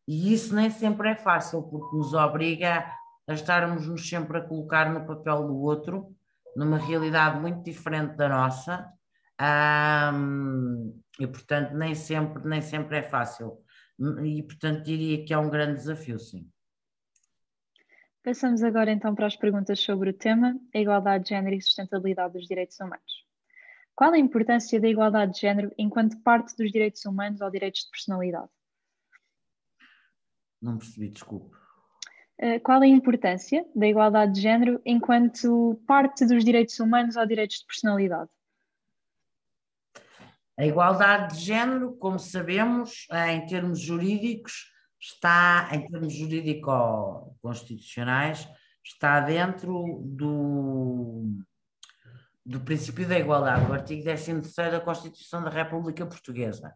e 0.08 0.34
isso 0.34 0.54
nem 0.56 0.70
sempre 0.70 1.10
é 1.10 1.16
fácil, 1.16 1.64
porque 1.64 1.96
nos 1.96 2.14
obriga 2.14 2.86
a 3.28 3.34
estarmos-nos 3.34 4.08
sempre 4.08 4.40
a 4.40 4.42
colocar 4.42 4.92
no 4.92 5.06
papel 5.06 5.48
do 5.48 5.58
outro, 5.58 6.14
numa 6.56 6.78
realidade 6.78 7.40
muito 7.40 7.64
diferente 7.64 8.16
da 8.16 8.28
nossa, 8.28 8.92
e 11.20 11.28
portanto 11.28 11.74
nem 11.74 11.96
sempre, 11.96 12.44
nem 12.46 12.62
sempre 12.62 12.98
é 12.98 13.04
fácil. 13.04 13.60
E 14.24 14.44
portanto 14.44 14.84
diria 14.84 15.24
que 15.24 15.34
é 15.34 15.38
um 15.38 15.50
grande 15.50 15.76
desafio, 15.76 16.20
sim. 16.20 16.50
Passamos 18.24 18.62
agora 18.64 18.92
então 18.92 19.16
para 19.16 19.28
as 19.28 19.36
perguntas 19.36 19.80
sobre 19.80 20.10
o 20.10 20.14
tema, 20.14 20.60
a 20.76 20.78
igualdade 20.78 21.24
de 21.24 21.30
género 21.30 21.56
e 21.56 21.62
sustentabilidade 21.62 22.34
dos 22.34 22.48
direitos 22.48 22.80
humanos. 22.80 23.26
Qual 24.02 24.14
a 24.14 24.18
importância 24.18 24.82
da 24.82 24.88
igualdade 24.88 25.34
de 25.34 25.42
género 25.42 25.72
enquanto 25.78 26.20
parte 26.24 26.58
dos 26.58 26.72
direitos 26.72 27.06
humanos 27.06 27.40
ou 27.40 27.52
direitos 27.52 27.82
de 27.82 27.92
personalidade? 27.92 28.50
Não 30.60 30.80
percebi, 30.80 31.10
desculpe. 31.10 31.56
Eh, 32.40 32.60
qual 32.62 32.82
a 32.82 32.88
importância 32.88 33.64
da 33.76 33.88
igualdade 33.88 34.34
de 34.34 34.42
género 34.42 34.82
enquanto 34.84 35.80
parte 35.86 36.26
dos 36.26 36.44
direitos 36.44 36.80
humanos 36.80 37.16
ou 37.16 37.28
direitos 37.28 37.60
de 37.60 37.66
personalidade? 37.68 38.32
A 40.58 40.66
igualdade 40.66 41.36
de 41.36 41.42
género, 41.42 41.96
como 41.98 42.18
sabemos, 42.18 43.06
em 43.30 43.46
termos 43.46 43.80
jurídicos, 43.80 44.74
está, 45.00 45.70
em 45.74 45.86
termos 45.86 46.12
jurídico-constitucionais, 46.12 48.50
está 48.84 49.20
dentro 49.20 50.02
do, 50.04 51.44
do 52.46 52.60
princípio 52.60 53.08
da 53.08 53.18
igualdade, 53.18 53.66
do 53.66 53.74
artigo 53.74 54.04
13 54.04 54.42
da 54.72 54.80
Constituição 54.80 55.44
da 55.44 55.50
República 55.50 56.06
Portuguesa. 56.06 56.74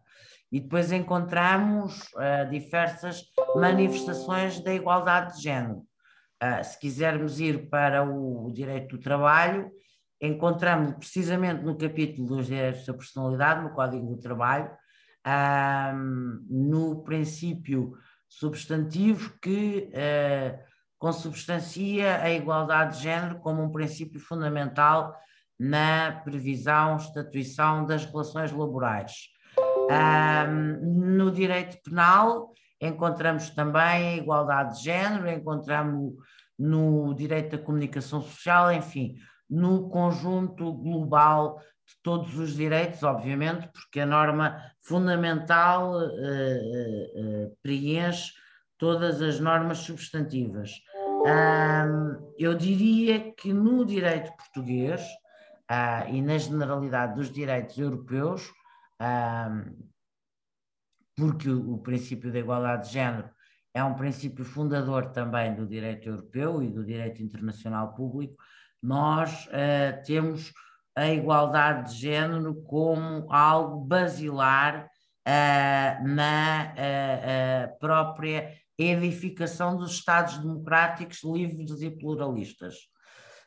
E 0.50 0.60
depois 0.60 0.92
encontramos 0.92 2.02
uh, 2.14 2.48
diversas 2.48 3.24
manifestações 3.56 4.60
da 4.60 4.72
igualdade 4.72 5.36
de 5.36 5.42
género. 5.42 5.84
Uh, 6.42 6.62
se 6.62 6.78
quisermos 6.78 7.40
ir 7.40 7.68
para 7.68 8.04
o, 8.04 8.50
direito 8.52 8.96
do 8.96 9.02
trabalho, 9.02 9.70
encontramos 10.20 10.94
precisamente 10.94 11.64
no 11.64 11.76
capítulo 11.76 12.28
dos 12.28 12.46
direitos 12.46 12.86
da 12.86 12.94
personalidade, 12.94 13.62
no 13.62 13.70
Código 13.70 14.06
do 14.06 14.20
Trabalho, 14.20 14.70
no 16.48 17.02
princípio 17.02 17.94
substantivo 18.28 19.36
que 19.42 19.90
uh, 19.90 20.58
consubstancia 20.98 22.22
a 22.22 22.30
igualdade 22.30 22.96
de 22.96 23.02
género 23.02 23.40
como 23.40 23.62
um 23.62 23.72
princípio 23.72 24.20
fundamental 24.20 25.14
na 25.58 26.20
previsão, 26.24 26.96
estatuição 26.96 27.86
das 27.86 28.04
relações 28.04 28.52
laborais. 28.52 29.28
Um, 29.88 31.16
no 31.16 31.30
direito 31.30 31.78
penal, 31.82 32.52
encontramos 32.80 33.50
também 33.50 33.82
a 33.82 34.16
igualdade 34.16 34.76
de 34.76 34.84
género, 34.84 35.30
encontramos 35.30 36.14
no 36.58 37.14
direito 37.14 37.56
da 37.56 37.62
comunicação 37.62 38.20
social, 38.20 38.72
enfim, 38.72 39.14
no 39.48 39.88
conjunto 39.88 40.72
global 40.72 41.58
de 41.86 41.94
todos 42.02 42.36
os 42.38 42.54
direitos, 42.54 43.02
obviamente, 43.02 43.68
porque 43.72 44.00
a 44.00 44.06
norma 44.06 44.60
fundamental 44.82 45.92
uh, 45.92 46.04
uh, 46.04 47.56
preenche 47.62 48.32
todas 48.76 49.22
as 49.22 49.38
normas 49.38 49.78
substantivas. 49.78 50.72
Um, 51.26 52.34
eu 52.38 52.54
diria 52.54 53.32
que 53.32 53.52
no 53.52 53.84
direito 53.84 54.32
português 54.36 55.02
e 56.10 56.22
na 56.22 56.38
generalidade 56.38 57.14
dos 57.14 57.30
direitos 57.30 57.76
europeus, 57.78 58.52
porque 61.16 61.48
o, 61.48 61.74
o 61.74 61.78
princípio 61.78 62.32
da 62.32 62.38
igualdade 62.38 62.86
de 62.86 62.92
género 62.94 63.30
é 63.76 63.84
um 63.84 63.92
princípio 63.92 64.42
fundador 64.42 65.10
também 65.12 65.54
do 65.54 65.66
direito 65.66 66.08
europeu 66.08 66.62
e 66.62 66.70
do 66.70 66.82
direito 66.82 67.22
internacional 67.22 67.94
público, 67.94 68.42
nós 68.82 69.46
uh, 69.48 70.02
temos 70.02 70.50
a 70.96 71.08
igualdade 71.08 71.92
de 71.92 72.00
género 72.00 72.54
como 72.62 73.30
algo 73.30 73.84
basilar 73.84 74.86
uh, 74.86 76.08
na 76.08 76.72
uh, 76.72 77.78
própria 77.78 78.50
edificação 78.78 79.76
dos 79.76 79.92
Estados 79.92 80.38
democráticos 80.38 81.22
livres 81.22 81.82
e 81.82 81.90
pluralistas. 81.90 82.76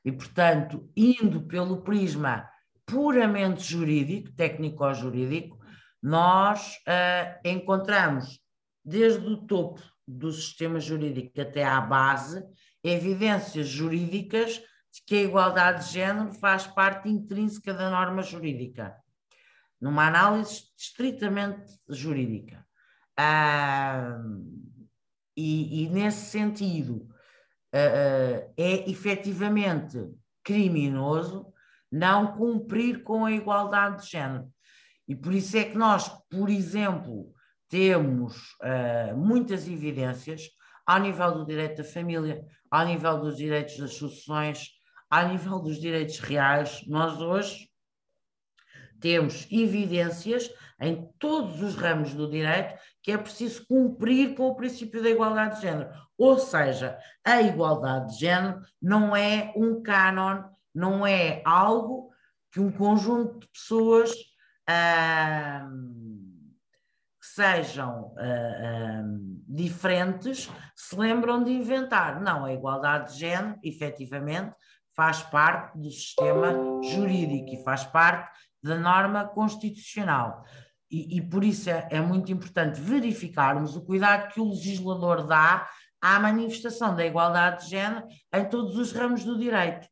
E, 0.04 0.12
portanto, 0.12 0.90
indo 0.96 1.42
pelo 1.42 1.82
prisma 1.82 2.50
puramente 2.86 3.62
jurídico, 3.62 4.32
técnico-jurídico, 4.32 5.60
nós 6.02 6.78
uh, 6.88 7.48
encontramos 7.48 8.40
desde 8.84 9.26
o 9.28 9.38
topo 9.46 9.82
do 10.08 10.32
sistema 10.32 10.80
jurídico 10.80 11.40
até 11.40 11.64
à 11.64 11.80
base 11.80 12.44
evidências 12.84 13.68
jurídicas 13.68 14.62
de 14.92 15.04
que 15.06 15.16
a 15.16 15.22
igualdade 15.22 15.86
de 15.86 15.94
género 15.94 16.34
faz 16.34 16.66
parte 16.66 17.10
intrínseca 17.10 17.74
da 17.74 17.90
norma 17.90 18.24
jurídica, 18.24 18.96
numa 19.80 20.08
análise 20.08 20.64
estritamente 20.76 21.80
jurídica. 21.88 22.66
Ah, 23.16 24.18
e, 25.36 25.84
e, 25.84 25.90
nesse 25.90 26.32
sentido, 26.32 27.08
ah, 27.74 28.48
é 28.58 28.90
efetivamente 28.90 29.98
criminoso 30.44 31.52
não 31.92 32.36
cumprir 32.38 33.04
com 33.04 33.26
a 33.26 33.32
igualdade 33.32 34.04
de 34.04 34.12
género. 34.12 34.48
E 35.08 35.16
por 35.16 35.34
isso 35.34 35.58
é 35.58 35.64
que 35.64 35.78
nós, 35.78 36.08
por 36.30 36.50
exemplo, 36.50 37.34
temos 37.68 38.36
uh, 38.62 39.16
muitas 39.18 39.68
evidências 39.68 40.50
ao 40.86 41.00
nível 41.00 41.32
do 41.34 41.46
direito 41.46 41.78
da 41.78 41.84
família, 41.84 42.44
ao 42.70 42.86
nível 42.86 43.20
dos 43.20 43.38
direitos 43.38 43.78
das 43.78 43.94
sucessões, 43.94 44.70
a 45.10 45.24
nível 45.26 45.60
dos 45.60 45.80
direitos 45.80 46.20
reais, 46.20 46.84
nós 46.88 47.20
hoje 47.20 47.70
temos 49.00 49.48
evidências 49.52 50.52
em 50.80 51.10
todos 51.18 51.62
os 51.62 51.76
ramos 51.76 52.14
do 52.14 52.30
direito 52.30 52.76
que 53.02 53.12
é 53.12 53.18
preciso 53.18 53.66
cumprir 53.68 54.36
com 54.36 54.48
o 54.48 54.56
princípio 54.56 55.02
da 55.02 55.10
igualdade 55.10 55.56
de 55.56 55.62
género. 55.62 55.90
Ou 56.18 56.38
seja, 56.38 56.98
a 57.24 57.42
igualdade 57.42 58.14
de 58.14 58.20
género 58.20 58.62
não 58.82 59.16
é 59.16 59.54
um 59.56 59.82
cânon, 59.82 60.44
não 60.74 61.06
é 61.08 61.42
algo 61.46 62.10
que 62.52 62.60
um 62.60 62.72
conjunto 62.72 63.40
de 63.40 63.48
pessoas 63.48 64.12
ah, 64.68 65.68
que 67.22 67.28
sejam 67.28 68.14
ah, 68.18 68.24
ah, 68.24 69.04
diferentes 69.48 70.50
se 70.76 70.96
lembram 70.98 71.44
de 71.44 71.52
inventar. 71.52 72.22
Não, 72.22 72.46
a 72.46 72.54
igualdade 72.54 73.14
de 73.14 73.20
género, 73.20 73.58
efetivamente, 73.64 74.54
faz 74.96 75.22
parte 75.24 75.78
do 75.78 75.90
sistema 75.90 76.54
jurídico 76.84 77.54
e 77.54 77.64
faz 77.64 77.86
parte 77.86 78.30
da 78.62 78.78
norma 78.78 79.26
constitucional. 79.26 80.44
E, 80.90 81.18
e 81.18 81.22
por 81.22 81.44
isso 81.44 81.70
é, 81.70 81.88
é 81.92 82.02
muito 82.02 82.32
importante 82.32 82.80
verificarmos 82.80 83.76
o 83.76 83.86
cuidado 83.86 84.32
que 84.34 84.40
o 84.40 84.50
legislador 84.50 85.26
dá 85.26 85.70
à 86.02 86.20
manifestação 86.20 86.96
da 86.96 87.06
igualdade 87.06 87.66
de 87.66 87.72
género 87.72 88.08
em 88.34 88.46
todos 88.46 88.76
os 88.78 88.92
ramos 88.92 89.24
do 89.24 89.38
direito. 89.38 89.88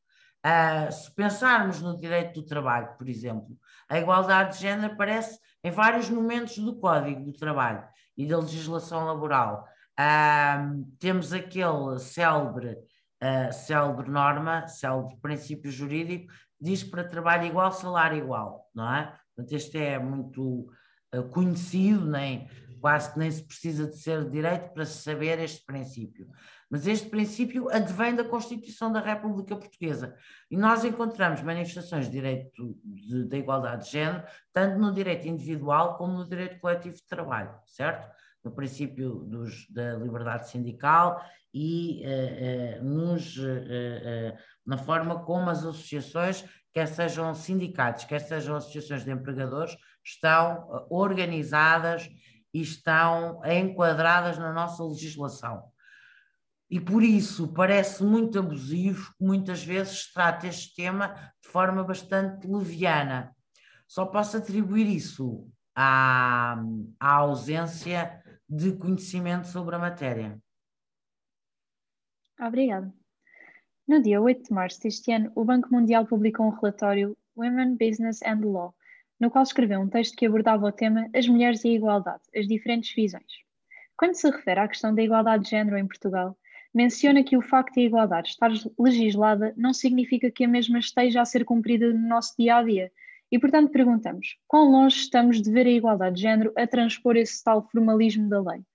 Uh, 0.45 0.91
se 0.91 1.13
pensarmos 1.13 1.81
no 1.81 1.97
direito 1.97 2.41
do 2.41 2.45
trabalho, 2.45 2.95
por 2.97 3.09
exemplo, 3.09 3.49
a 3.89 3.99
igualdade 3.99 4.55
de 4.55 4.61
género 4.61 4.93
aparece 4.93 5.37
em 5.63 5.71
vários 5.71 6.09
momentos 6.09 6.57
do 6.57 6.79
Código 6.79 7.25
do 7.25 7.33
Trabalho 7.33 7.83
e 8.15 8.25
da 8.25 8.37
legislação 8.37 9.05
laboral. 9.05 9.67
Uh, 9.99 10.85
temos 10.99 11.33
aquele 11.33 11.99
célebre, 11.99 12.77
uh, 13.21 13.51
célebre 13.51 14.09
norma, 14.09 14.67
célebre 14.67 15.17
princípio 15.21 15.71
jurídico, 15.71 16.31
diz 16.59 16.83
para 16.83 17.03
trabalho 17.03 17.45
igual, 17.45 17.71
salário 17.71 18.17
igual, 18.17 18.65
não 18.73 18.93
é? 18.95 19.13
Portanto, 19.37 19.53
este 19.53 19.77
é 19.77 19.99
muito 19.99 20.67
uh, 21.13 21.23
conhecido, 21.29 22.03
nem, 22.07 22.49
quase 22.81 23.13
que 23.13 23.19
nem 23.19 23.29
se 23.29 23.43
precisa 23.43 23.85
de 23.85 23.95
ser 23.95 24.23
de 24.23 24.31
direito 24.31 24.73
para 24.73 24.83
se 24.83 25.03
saber 25.03 25.37
este 25.37 25.63
princípio. 25.63 26.27
Mas 26.67 26.87
este 26.87 27.07
princípio 27.07 27.69
advém 27.69 28.15
da 28.15 28.23
Constituição 28.23 28.91
da 28.91 28.99
República 28.99 29.55
Portuguesa. 29.55 30.15
E 30.49 30.57
nós 30.57 30.83
encontramos 30.83 31.41
manifestações 31.43 32.05
de 32.05 32.11
direito 32.13 32.75
da 33.29 33.37
igualdade 33.37 33.85
de 33.85 33.91
género, 33.91 34.23
tanto 34.51 34.79
no 34.79 34.91
direito 34.91 35.27
individual 35.27 35.97
como 35.97 36.17
no 36.17 36.27
direito 36.27 36.59
coletivo 36.59 36.95
de 36.95 37.05
trabalho, 37.05 37.53
certo? 37.67 38.09
No 38.43 38.51
princípio 38.51 39.19
dos, 39.19 39.69
da 39.69 39.93
liberdade 39.97 40.49
sindical 40.49 41.23
e 41.53 42.03
uh, 42.05 42.81
uh, 42.81 42.83
nos, 42.83 43.37
uh, 43.37 44.37
na 44.65 44.77
forma 44.77 45.23
como 45.23 45.49
as 45.49 45.59
associações, 45.59 46.43
quer 46.77 46.87
sejam 46.87 47.33
sindicatos, 47.33 48.05
quer 48.05 48.19
sejam 48.19 48.55
associações 48.55 49.03
de 49.03 49.09
empregadores, 49.09 49.75
estão 50.05 50.85
organizadas 50.91 52.07
e 52.53 52.61
estão 52.61 53.41
enquadradas 53.43 54.37
na 54.37 54.53
nossa 54.53 54.83
legislação. 54.83 55.71
E 56.69 56.79
por 56.79 57.01
isso 57.01 57.51
parece 57.51 58.03
muito 58.03 58.37
abusivo 58.37 59.11
que 59.17 59.25
muitas 59.25 59.63
vezes 59.63 60.13
trata 60.13 60.45
este 60.45 60.75
tema 60.75 61.15
de 61.41 61.49
forma 61.49 61.83
bastante 61.83 62.45
leviana. 62.45 63.35
Só 63.87 64.05
posso 64.05 64.37
atribuir 64.37 64.85
isso 64.85 65.49
à, 65.75 66.61
à 66.99 67.13
ausência 67.13 68.21
de 68.47 68.73
conhecimento 68.73 69.47
sobre 69.47 69.75
a 69.75 69.79
matéria. 69.79 70.39
Obrigada. 72.39 72.93
No 73.87 74.01
dia 74.01 74.21
8 74.21 74.49
de 74.49 74.53
março 74.53 74.83
deste 74.83 75.13
ano, 75.13 75.31
o 75.33 75.45
Banco 75.45 75.69
Mundial 75.71 76.05
publicou 76.05 76.45
um 76.45 76.49
relatório 76.49 77.15
Women, 77.37 77.77
Business 77.77 78.21
and 78.21 78.41
Law, 78.43 78.75
no 79.17 79.31
qual 79.31 79.43
escreveu 79.43 79.79
um 79.79 79.87
texto 79.87 80.17
que 80.17 80.25
abordava 80.25 80.65
o 80.65 80.71
tema 80.73 81.09
As 81.15 81.25
Mulheres 81.25 81.63
e 81.63 81.69
a 81.69 81.71
Igualdade, 81.71 82.23
as 82.35 82.45
diferentes 82.45 82.93
visões. 82.93 83.31
Quando 83.95 84.15
se 84.15 84.29
refere 84.29 84.59
à 84.59 84.67
questão 84.67 84.93
da 84.93 85.01
igualdade 85.01 85.45
de 85.45 85.51
género 85.51 85.77
em 85.77 85.87
Portugal, 85.87 86.37
menciona 86.73 87.23
que 87.23 87.37
o 87.37 87.41
facto 87.41 87.75
de 87.75 87.79
a 87.79 87.83
igualdade 87.83 88.27
estar 88.27 88.51
legislada 88.77 89.53
não 89.55 89.73
significa 89.73 90.29
que 90.29 90.43
a 90.43 90.49
mesma 90.49 90.79
esteja 90.79 91.21
a 91.21 91.25
ser 91.25 91.45
cumprida 91.45 91.93
no 91.93 92.09
nosso 92.09 92.33
dia 92.37 92.57
a 92.57 92.63
dia. 92.63 92.91
E, 93.31 93.39
portanto, 93.39 93.71
perguntamos: 93.71 94.35
quão 94.49 94.69
longe 94.69 94.97
estamos 94.97 95.41
de 95.41 95.49
ver 95.49 95.65
a 95.65 95.71
igualdade 95.71 96.17
de 96.17 96.23
género 96.23 96.51
a 96.57 96.67
transpor 96.67 97.15
esse 97.15 97.41
tal 97.41 97.65
formalismo 97.69 98.27
da 98.27 98.41
lei? 98.41 98.65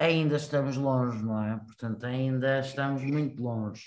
Ainda 0.00 0.36
estamos 0.36 0.76
longe, 0.76 1.22
não 1.22 1.44
é? 1.44 1.58
Portanto, 1.58 2.04
ainda 2.06 2.60
estamos 2.60 3.02
muito 3.02 3.42
longe. 3.42 3.84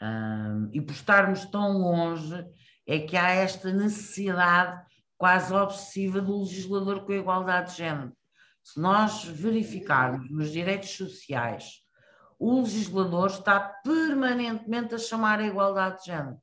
Um, 0.00 0.68
e 0.72 0.80
por 0.80 0.92
estarmos 0.92 1.46
tão 1.46 1.78
longe, 1.78 2.46
é 2.86 3.00
que 3.00 3.16
há 3.16 3.30
esta 3.30 3.72
necessidade 3.72 4.84
quase 5.16 5.52
obsessiva 5.54 6.20
do 6.20 6.40
legislador 6.40 7.04
com 7.04 7.12
a 7.12 7.16
igualdade 7.16 7.72
de 7.72 7.78
género 7.78 8.12
se 8.66 8.80
nós 8.80 9.24
verificarmos 9.24 10.28
nos 10.28 10.50
direitos 10.50 10.90
sociais, 10.90 11.82
o 12.36 12.62
legislador 12.62 13.28
está 13.28 13.60
permanentemente 13.60 14.92
a 14.96 14.98
chamar 14.98 15.38
a 15.38 15.46
igualdade 15.46 16.00
de 16.00 16.06
género. 16.06 16.36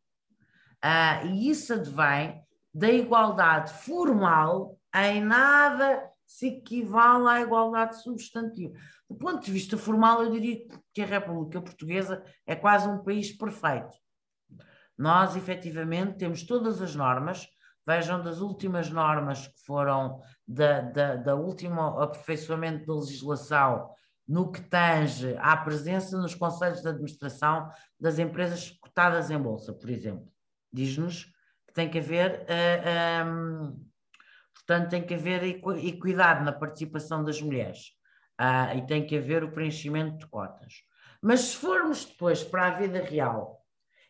Ah, 0.81 1.21
e 1.25 1.49
isso 1.49 1.73
advém 1.73 2.41
da 2.73 2.89
igualdade 2.89 3.73
formal, 3.73 4.79
em 4.95 5.21
nada 5.21 6.09
se 6.33 6.47
equivale 6.47 7.27
à 7.27 7.41
igualdade 7.41 8.01
substantiva. 8.01 8.73
Do 9.07 9.15
ponto 9.15 9.45
de 9.45 9.51
vista 9.51 9.77
formal, 9.77 10.23
eu 10.23 10.31
diria 10.31 10.65
que 10.91 11.03
a 11.03 11.05
República 11.05 11.61
Portuguesa 11.61 12.23
é 12.47 12.55
quase 12.55 12.87
um 12.87 13.03
país 13.03 13.31
perfeito. 13.31 13.95
Nós, 14.97 15.35
efetivamente, 15.35 16.17
temos 16.17 16.41
todas 16.41 16.81
as 16.81 16.95
normas, 16.95 17.47
vejam 17.85 18.23
das 18.23 18.41
últimas 18.41 18.89
normas 18.89 19.47
que 19.47 19.63
foram 19.63 20.19
da, 20.47 20.81
da, 20.81 21.15
da 21.17 21.35
último 21.35 21.81
aperfeiçoamento 21.99 22.87
da 22.87 22.95
legislação 22.95 23.91
no 24.27 24.51
que 24.51 24.61
tange 24.61 25.37
à 25.37 25.55
presença 25.55 26.17
nos 26.17 26.33
conselhos 26.33 26.81
de 26.81 26.87
administração 26.87 27.69
das 27.99 28.17
empresas 28.17 28.71
cotadas 28.81 29.29
em 29.29 29.37
bolsa, 29.37 29.71
por 29.71 29.87
exemplo. 29.87 30.27
Diz-nos 30.71 31.25
que 31.67 31.73
tem 31.73 31.87
que 31.91 31.99
haver, 31.99 32.43
uh, 32.43 33.92
portanto, 34.65 34.89
tem 34.89 35.05
que 35.05 35.13
haver 35.13 35.43
equidade 35.43 36.43
na 36.43 36.51
participação 36.51 37.23
das 37.23 37.41
mulheres 37.41 37.91
uh, 38.39 38.77
e 38.77 38.85
tem 38.85 39.05
que 39.05 39.17
haver 39.17 39.43
o 39.43 39.51
preenchimento 39.51 40.17
de 40.17 40.27
cotas. 40.27 40.73
Mas 41.21 41.41
se 41.41 41.57
formos 41.57 42.05
depois 42.05 42.43
para 42.43 42.67
a 42.67 42.77
vida 42.77 43.01
real 43.01 43.61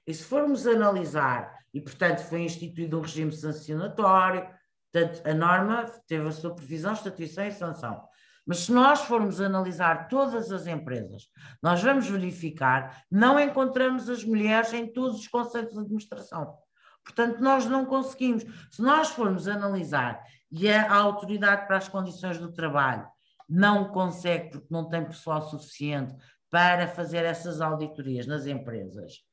e 0.05 0.13
se 0.13 0.23
formos 0.23 0.67
analisar, 0.67 1.53
e 1.73 1.81
portanto 1.81 2.19
foi 2.19 2.41
instituído 2.41 2.97
um 2.97 3.01
regime 3.01 3.31
sancionatório, 3.31 4.47
Portanto, 4.93 5.27
a 5.27 5.33
norma 5.33 5.85
teve 6.07 6.27
a 6.27 6.31
sua 6.31 6.53
previsão, 6.53 6.93
estatuição 6.93 7.47
e 7.47 7.51
sanção. 7.51 8.03
Mas 8.45 8.59
se 8.59 8.71
nós 8.71 9.01
formos 9.01 9.41
analisar 9.41 10.07
todas 10.07 10.51
as 10.51 10.67
empresas, 10.67 11.23
nós 11.63 11.81
vamos 11.81 12.07
verificar, 12.07 13.03
não 13.09 13.39
encontramos 13.39 14.07
as 14.07 14.23
mulheres 14.23 14.71
em 14.71 14.85
todos 14.85 15.19
os 15.19 15.27
conselhos 15.27 15.73
de 15.73 15.79
administração. 15.79 16.55
Portanto, 17.03 17.39
nós 17.39 17.65
não 17.65 17.85
conseguimos. 17.85 18.43
Se 18.69 18.81
nós 18.81 19.09
formos 19.09 19.47
analisar 19.47 20.21
e 20.53 20.69
a, 20.71 20.93
autoridade 20.93 21.65
para 21.65 21.77
as 21.77 21.89
condições 21.89 22.37
do 22.37 22.51
trabalho 22.51 23.07
não 23.49 23.89
consegue, 23.89 24.51
porque 24.51 24.67
não 24.69 24.87
tem 24.87 25.03
pessoal 25.03 25.41
suficiente 25.41 26.15
para 26.49 26.87
fazer 26.87 27.25
essas 27.25 27.59
auditorias 27.59 28.27
nas 28.27 28.45
empresas, 28.45 29.23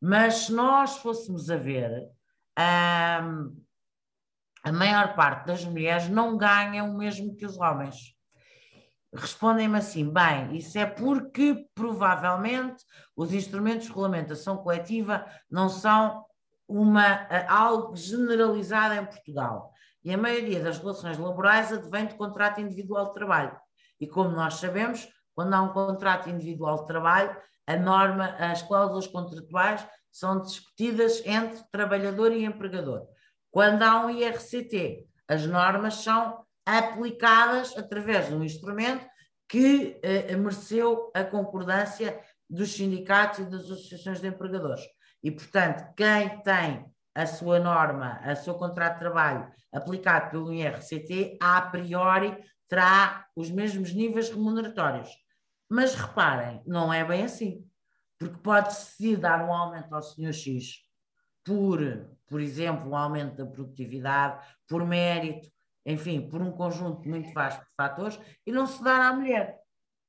mas 0.00 0.34
se 0.46 0.52
nós 0.52 0.96
fôssemos 0.96 1.50
a 1.50 1.56
ver, 1.56 2.08
a 2.56 3.22
maior 4.72 5.14
parte 5.14 5.46
das 5.46 5.62
mulheres 5.64 6.08
não 6.08 6.38
ganham 6.38 6.90
o 6.90 6.96
mesmo 6.96 7.36
que 7.36 7.44
os 7.44 7.58
homens. 7.58 8.14
Respondem-me 9.14 9.78
assim, 9.78 10.10
bem, 10.10 10.56
isso 10.56 10.78
é 10.78 10.86
porque 10.86 11.66
provavelmente 11.74 12.82
os 13.14 13.32
instrumentos 13.32 13.82
de 13.82 13.88
regulamentação 13.88 14.56
coletiva 14.56 15.24
não 15.50 15.68
são 15.68 16.24
uma, 16.66 17.28
algo 17.46 17.94
generalizado 17.94 18.94
em 18.94 19.04
Portugal. 19.04 19.73
E 20.04 20.12
a 20.12 20.18
maioria 20.18 20.62
das 20.62 20.78
relações 20.78 21.18
laborais 21.18 21.72
advém 21.72 22.06
de 22.06 22.14
contrato 22.14 22.60
individual 22.60 23.06
de 23.06 23.14
trabalho. 23.14 23.56
E 23.98 24.06
como 24.06 24.30
nós 24.30 24.54
sabemos, 24.54 25.08
quando 25.34 25.54
há 25.54 25.62
um 25.62 25.72
contrato 25.72 26.28
individual 26.28 26.80
de 26.80 26.86
trabalho, 26.86 27.36
a 27.66 27.76
norma, 27.76 28.36
as 28.38 28.62
cláusulas 28.62 29.06
contratuais 29.06 29.86
são 30.12 30.42
discutidas 30.42 31.22
entre 31.24 31.64
trabalhador 31.72 32.32
e 32.32 32.44
empregador. 32.44 33.06
Quando 33.50 33.82
há 33.82 34.04
um 34.04 34.10
IRCT, 34.10 35.06
as 35.26 35.46
normas 35.46 35.94
são 35.94 36.44
aplicadas 36.66 37.76
através 37.76 38.28
de 38.28 38.34
um 38.34 38.44
instrumento 38.44 39.06
que 39.48 39.98
eh, 40.02 40.36
mereceu 40.36 41.10
a 41.14 41.24
concordância 41.24 42.20
dos 42.48 42.72
sindicatos 42.72 43.40
e 43.40 43.44
das 43.44 43.64
associações 43.64 44.20
de 44.20 44.28
empregadores. 44.28 44.82
E, 45.22 45.30
portanto, 45.30 45.92
quem 45.96 46.42
tem 46.42 46.84
a 47.14 47.26
sua 47.26 47.60
norma, 47.60 48.20
o 48.30 48.36
seu 48.36 48.54
contrato 48.54 48.94
de 48.94 49.00
trabalho 49.00 49.52
aplicado 49.72 50.30
pelo 50.30 50.52
IRCT, 50.52 51.38
a 51.40 51.60
priori 51.62 52.36
terá 52.68 53.26
os 53.36 53.50
mesmos 53.50 53.92
níveis 53.92 54.30
remuneratórios. 54.30 55.10
Mas 55.68 55.94
reparem, 55.94 56.62
não 56.66 56.92
é 56.92 57.04
bem 57.04 57.24
assim, 57.24 57.64
porque 58.18 58.38
pode-se 58.38 59.16
dar 59.16 59.44
um 59.44 59.52
aumento 59.52 59.94
ao 59.94 60.02
senhor 60.02 60.32
X 60.32 60.84
por, 61.44 61.78
por 62.26 62.40
exemplo, 62.40 62.90
um 62.90 62.96
aumento 62.96 63.36
da 63.36 63.46
produtividade, 63.46 64.44
por 64.66 64.84
mérito, 64.84 65.48
enfim, 65.84 66.28
por 66.28 66.40
um 66.40 66.50
conjunto 66.50 67.06
muito 67.06 67.32
vasto 67.34 67.60
de 67.60 67.74
fatores, 67.76 68.18
e 68.46 68.50
não 68.50 68.66
se 68.66 68.82
dar 68.82 69.00
à 69.00 69.12
mulher. 69.12 69.60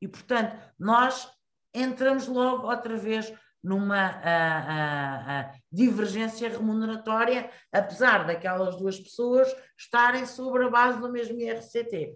E, 0.02 0.08
portanto, 0.08 0.58
nós 0.80 1.30
entramos 1.74 2.28
logo 2.28 2.68
outra 2.68 2.96
vez 2.96 3.34
numa 3.62 3.98
a, 3.98 4.60
a, 4.60 5.42
a 5.42 5.54
divergência 5.76 6.50
remuneratória, 6.50 7.52
apesar 7.72 8.26
daquelas 8.26 8.78
duas 8.78 8.98
pessoas 8.98 9.54
estarem 9.78 10.26
sobre 10.26 10.64
a 10.64 10.70
base 10.70 11.00
do 11.00 11.12
mesmo 11.12 11.38
IRCT. 11.40 12.16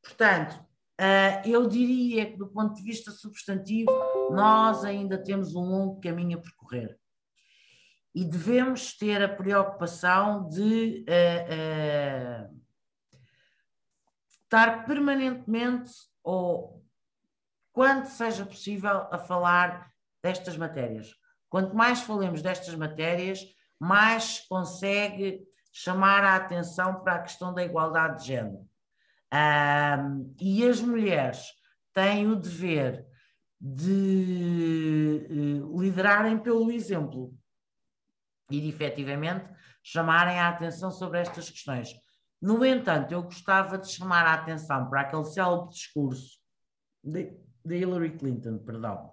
Portanto, 0.00 0.54
uh, 0.54 1.48
eu 1.48 1.66
diria 1.66 2.30
que, 2.30 2.36
do 2.36 2.46
ponto 2.46 2.74
de 2.74 2.82
vista 2.82 3.10
substantivo, 3.10 3.90
nós 4.30 4.84
ainda 4.84 5.18
temos 5.18 5.56
um 5.56 5.64
longo 5.64 6.00
caminho 6.00 6.38
a 6.38 6.40
percorrer. 6.40 6.96
e 8.12 8.24
devemos 8.24 8.96
ter 8.96 9.22
a 9.22 9.28
preocupação 9.28 10.48
de 10.48 11.04
uh, 11.08 12.46
uh, 12.48 12.60
estar 14.42 14.84
permanentemente 14.84 15.92
ou 16.24 16.84
quando 17.72 18.06
seja 18.06 18.44
possível 18.44 19.06
a 19.12 19.18
falar 19.18 19.92
destas 20.22 20.56
matérias. 20.56 21.19
Quanto 21.50 21.76
mais 21.76 22.00
falemos 22.00 22.40
destas 22.40 22.74
matérias, 22.76 23.44
mais 23.78 24.36
se 24.36 24.48
consegue 24.48 25.42
chamar 25.72 26.24
a 26.24 26.36
atenção 26.36 27.02
para 27.02 27.16
a 27.16 27.22
questão 27.22 27.52
da 27.52 27.64
igualdade 27.64 28.20
de 28.22 28.28
género. 28.28 28.66
Um, 29.32 30.34
e 30.40 30.66
as 30.66 30.80
mulheres 30.80 31.44
têm 31.92 32.28
o 32.28 32.36
dever 32.36 33.06
de 33.60 35.26
uh, 35.62 35.80
liderarem 35.80 36.38
pelo 36.38 36.70
exemplo 36.70 37.34
e 38.50 38.60
de 38.60 38.68
efetivamente 38.68 39.48
chamarem 39.82 40.38
a 40.38 40.48
atenção 40.48 40.90
sobre 40.90 41.20
estas 41.20 41.50
questões. 41.50 41.94
No 42.40 42.64
entanto, 42.64 43.12
eu 43.12 43.22
gostava 43.22 43.76
de 43.76 43.90
chamar 43.90 44.26
a 44.26 44.34
atenção 44.34 44.88
para 44.88 45.02
aquele 45.02 45.24
célebre 45.24 45.68
discurso 45.68 46.40
de, 47.04 47.36
de 47.64 47.76
Hillary 47.76 48.16
Clinton, 48.16 48.58
perdão, 48.58 49.10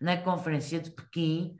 na 0.00 0.16
Conferência 0.16 0.80
de 0.80 0.90
Pequim, 0.90 1.56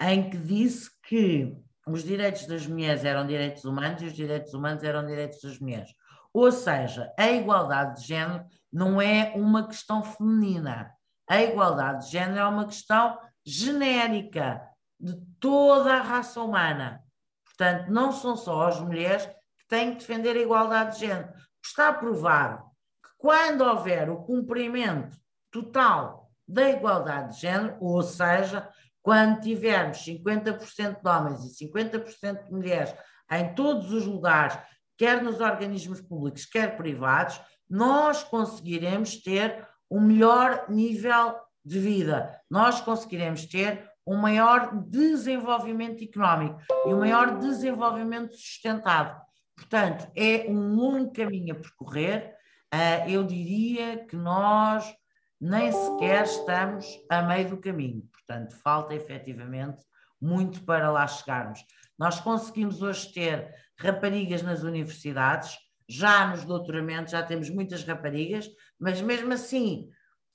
em 0.00 0.28
que 0.28 0.36
disse 0.36 0.90
que 1.02 1.56
os 1.86 2.02
direitos 2.02 2.46
das 2.46 2.66
mulheres 2.66 3.04
eram 3.04 3.26
direitos 3.26 3.64
humanos 3.64 4.02
e 4.02 4.06
os 4.06 4.12
direitos 4.12 4.52
humanos 4.52 4.82
eram 4.82 5.06
direitos 5.06 5.40
das 5.40 5.58
mulheres. 5.60 5.90
Ou 6.32 6.50
seja, 6.50 7.12
a 7.18 7.30
igualdade 7.30 8.00
de 8.00 8.08
género 8.08 8.44
não 8.72 9.00
é 9.00 9.32
uma 9.36 9.66
questão 9.66 10.02
feminina. 10.02 10.92
A 11.28 11.40
igualdade 11.42 12.04
de 12.04 12.12
género 12.12 12.40
é 12.40 12.44
uma 12.44 12.66
questão 12.66 13.18
genérica 13.44 14.60
de 14.98 15.14
toda 15.40 15.94
a 15.94 16.02
raça 16.02 16.40
humana. 16.40 17.02
Portanto, 17.44 17.90
não 17.90 18.12
são 18.12 18.36
só 18.36 18.68
as 18.68 18.80
mulheres 18.80 19.24
que 19.24 19.66
têm 19.68 19.92
que 19.92 19.98
defender 19.98 20.36
a 20.36 20.40
igualdade 20.40 20.94
de 20.94 21.06
género. 21.06 21.32
Está 21.64 21.92
provado 21.92 22.64
que 23.02 23.10
quando 23.16 23.62
houver 23.62 24.10
o 24.10 24.22
cumprimento 24.24 25.16
total 25.50 26.25
da 26.46 26.70
igualdade 26.70 27.34
de 27.34 27.40
género, 27.40 27.76
ou 27.80 28.02
seja, 28.02 28.68
quando 29.02 29.40
tivermos 29.40 29.98
50% 29.98 31.00
de 31.00 31.08
homens 31.08 31.44
e 31.44 31.66
50% 31.66 32.44
de 32.44 32.52
mulheres 32.52 32.94
em 33.30 33.54
todos 33.54 33.92
os 33.92 34.06
lugares, 34.06 34.58
quer 34.96 35.22
nos 35.22 35.40
organismos 35.40 36.00
públicos, 36.00 36.46
quer 36.46 36.76
privados, 36.76 37.40
nós 37.68 38.22
conseguiremos 38.22 39.16
ter 39.16 39.66
um 39.90 40.00
melhor 40.00 40.66
nível 40.68 41.36
de 41.64 41.78
vida, 41.78 42.40
nós 42.48 42.80
conseguiremos 42.80 43.46
ter 43.46 43.90
um 44.06 44.16
maior 44.16 44.72
desenvolvimento 44.86 46.02
económico 46.02 46.60
e 46.86 46.94
um 46.94 47.00
maior 47.00 47.38
desenvolvimento 47.38 48.34
sustentado. 48.36 49.20
Portanto, 49.56 50.08
é 50.14 50.46
um 50.48 50.74
longo 50.74 51.12
caminho 51.12 51.54
a 51.54 51.58
percorrer. 51.58 52.34
Uh, 52.72 53.10
eu 53.10 53.24
diria 53.24 54.04
que 54.04 54.14
nós 54.14 54.94
nem 55.40 55.70
sequer 55.72 56.24
estamos 56.24 56.86
a 57.10 57.22
meio 57.22 57.50
do 57.50 57.56
caminho. 57.58 58.02
Portanto, 58.12 58.56
falta 58.56 58.94
efetivamente 58.94 59.84
muito 60.20 60.64
para 60.64 60.90
lá 60.90 61.06
chegarmos. 61.06 61.64
Nós 61.98 62.20
conseguimos 62.20 62.82
hoje 62.82 63.12
ter 63.12 63.54
raparigas 63.78 64.42
nas 64.42 64.62
universidades, 64.62 65.56
já 65.88 66.26
nos 66.26 66.44
doutoramentos 66.44 67.12
já 67.12 67.22
temos 67.22 67.48
muitas 67.50 67.84
raparigas, 67.84 68.48
mas 68.78 69.00
mesmo 69.00 69.32
assim, 69.32 69.88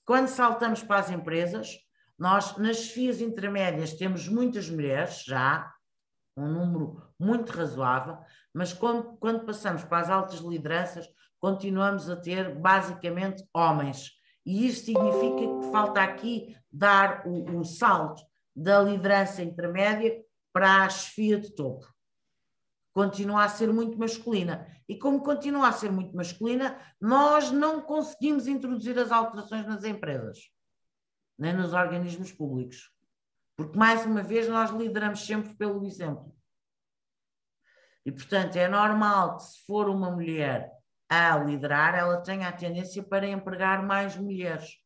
quando 0.05 0.27
saltamos 0.27 0.83
para 0.83 0.99
as 0.99 1.09
empresas, 1.09 1.77
nós 2.17 2.55
nas 2.57 2.77
chefias 2.77 3.19
intermédias 3.21 3.93
temos 3.93 4.27
muitas 4.27 4.69
mulheres 4.69 5.23
já, 5.25 5.73
um 6.37 6.47
número 6.47 7.01
muito 7.19 7.51
razoável, 7.51 8.17
mas 8.53 8.73
quando, 8.73 9.17
quando 9.17 9.45
passamos 9.45 9.83
para 9.83 9.99
as 9.99 10.09
altas 10.09 10.39
lideranças, 10.39 11.07
continuamos 11.39 12.09
a 12.09 12.15
ter 12.15 12.55
basicamente 12.55 13.43
homens. 13.53 14.11
E 14.45 14.67
isso 14.67 14.85
significa 14.85 15.37
que 15.37 15.71
falta 15.71 16.01
aqui 16.01 16.57
dar 16.71 17.27
o, 17.27 17.59
o 17.59 17.65
salto 17.65 18.23
da 18.55 18.81
liderança 18.81 19.41
intermédia 19.41 20.23
para 20.51 20.83
a 20.83 20.89
chefia 20.89 21.39
de 21.39 21.53
topo 21.53 21.87
continua 22.93 23.45
a 23.45 23.49
ser 23.49 23.71
muito 23.71 23.97
masculina. 23.97 24.67
E 24.87 24.97
como 24.97 25.23
continua 25.23 25.69
a 25.69 25.73
ser 25.73 25.91
muito 25.91 26.15
masculina, 26.15 26.79
nós 26.99 27.51
não 27.51 27.81
conseguimos 27.81 28.47
introduzir 28.47 28.97
as 28.99 29.11
alterações 29.11 29.65
nas 29.65 29.83
empresas, 29.83 30.51
nem 31.37 31.53
nos 31.53 31.73
organismos 31.73 32.31
públicos. 32.31 32.91
Porque, 33.55 33.77
mais 33.77 34.05
uma 34.05 34.21
vez, 34.21 34.47
nós 34.47 34.71
lideramos 34.71 35.25
sempre 35.25 35.53
pelo 35.55 35.85
exemplo. 35.85 36.35
E, 38.05 38.11
portanto, 38.11 38.55
é 38.55 38.67
normal 38.67 39.37
que, 39.37 39.43
se 39.43 39.65
for 39.65 39.87
uma 39.87 40.09
mulher 40.11 40.71
a 41.11 41.35
liderar, 41.37 41.93
ela 41.93 42.21
tenha 42.21 42.47
a 42.47 42.53
tendência 42.53 43.03
para 43.03 43.27
empregar 43.27 43.85
mais 43.85 44.15
mulheres. 44.15 44.77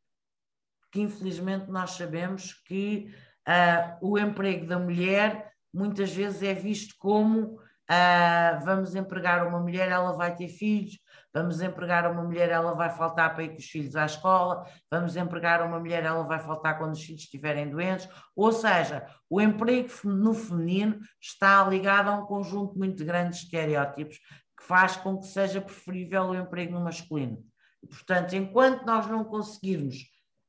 Porque, 0.82 1.00
infelizmente, 1.00 1.70
nós 1.70 1.92
sabemos 1.92 2.54
que 2.66 3.14
uh, 3.48 3.98
o 4.02 4.18
emprego 4.18 4.66
da 4.66 4.80
mulher 4.80 5.52
muitas 5.72 6.12
vezes 6.12 6.42
é 6.42 6.54
visto 6.54 6.96
como 6.98 7.60
Uh, 7.86 8.66
vamos 8.66 8.96
empregar 8.96 9.48
uma 9.48 9.60
mulher, 9.60 9.90
ela 9.90 10.12
vai 10.14 10.36
ter 10.36 10.48
filhos, 10.48 10.98
vamos 11.32 11.62
empregar 11.62 12.12
uma 12.12 12.24
mulher, 12.24 12.50
ela 12.50 12.74
vai 12.74 12.90
faltar 12.90 13.36
para 13.36 13.44
ir 13.44 13.50
com 13.50 13.58
os 13.58 13.66
filhos 13.66 13.96
à 13.96 14.06
escola, 14.06 14.66
vamos 14.90 15.16
empregar 15.16 15.62
uma 15.62 15.80
mulher, 15.80 16.04
ela 16.04 16.24
vai 16.24 16.40
faltar 16.40 16.80
quando 16.80 16.94
os 16.94 17.04
filhos 17.04 17.22
estiverem 17.22 17.70
doentes. 17.70 18.10
Ou 18.36 18.52
seja, 18.52 19.06
o 19.30 19.40
emprego 19.40 19.88
no 20.04 20.34
feminino 20.34 21.00
está 21.22 21.64
ligado 21.64 22.10
a 22.10 22.16
um 22.16 22.26
conjunto 22.26 22.76
muito 22.76 23.06
grande 23.06 23.38
de 23.38 23.44
estereótipos 23.44 24.18
faz 24.68 24.98
com 24.98 25.18
que 25.18 25.28
seja 25.28 25.62
preferível 25.62 26.24
o 26.24 26.36
emprego 26.36 26.74
no 26.74 26.82
masculino. 26.82 27.44
portanto, 27.88 28.36
enquanto 28.36 28.86
nós 28.86 29.08
não 29.08 29.24
conseguirmos 29.24 29.96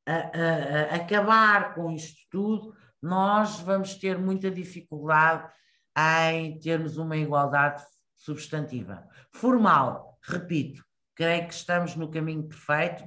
uh, 0.08 0.12
uh, 0.12 0.94
acabar 0.94 1.74
com 1.74 1.90
isto 1.90 2.18
tudo, 2.30 2.74
nós 3.02 3.60
vamos 3.60 3.94
ter 3.94 4.18
muita 4.18 4.50
dificuldade 4.50 5.48
em 6.30 6.58
termos 6.58 6.96
uma 6.96 7.16
igualdade 7.16 7.82
substantiva. 8.14 9.06
Formal, 9.32 10.18
repito, 10.22 10.82
creio 11.14 11.46
que 11.46 11.54
estamos 11.54 11.94
no 11.94 12.10
caminho 12.10 12.48
perfeito. 12.48 13.04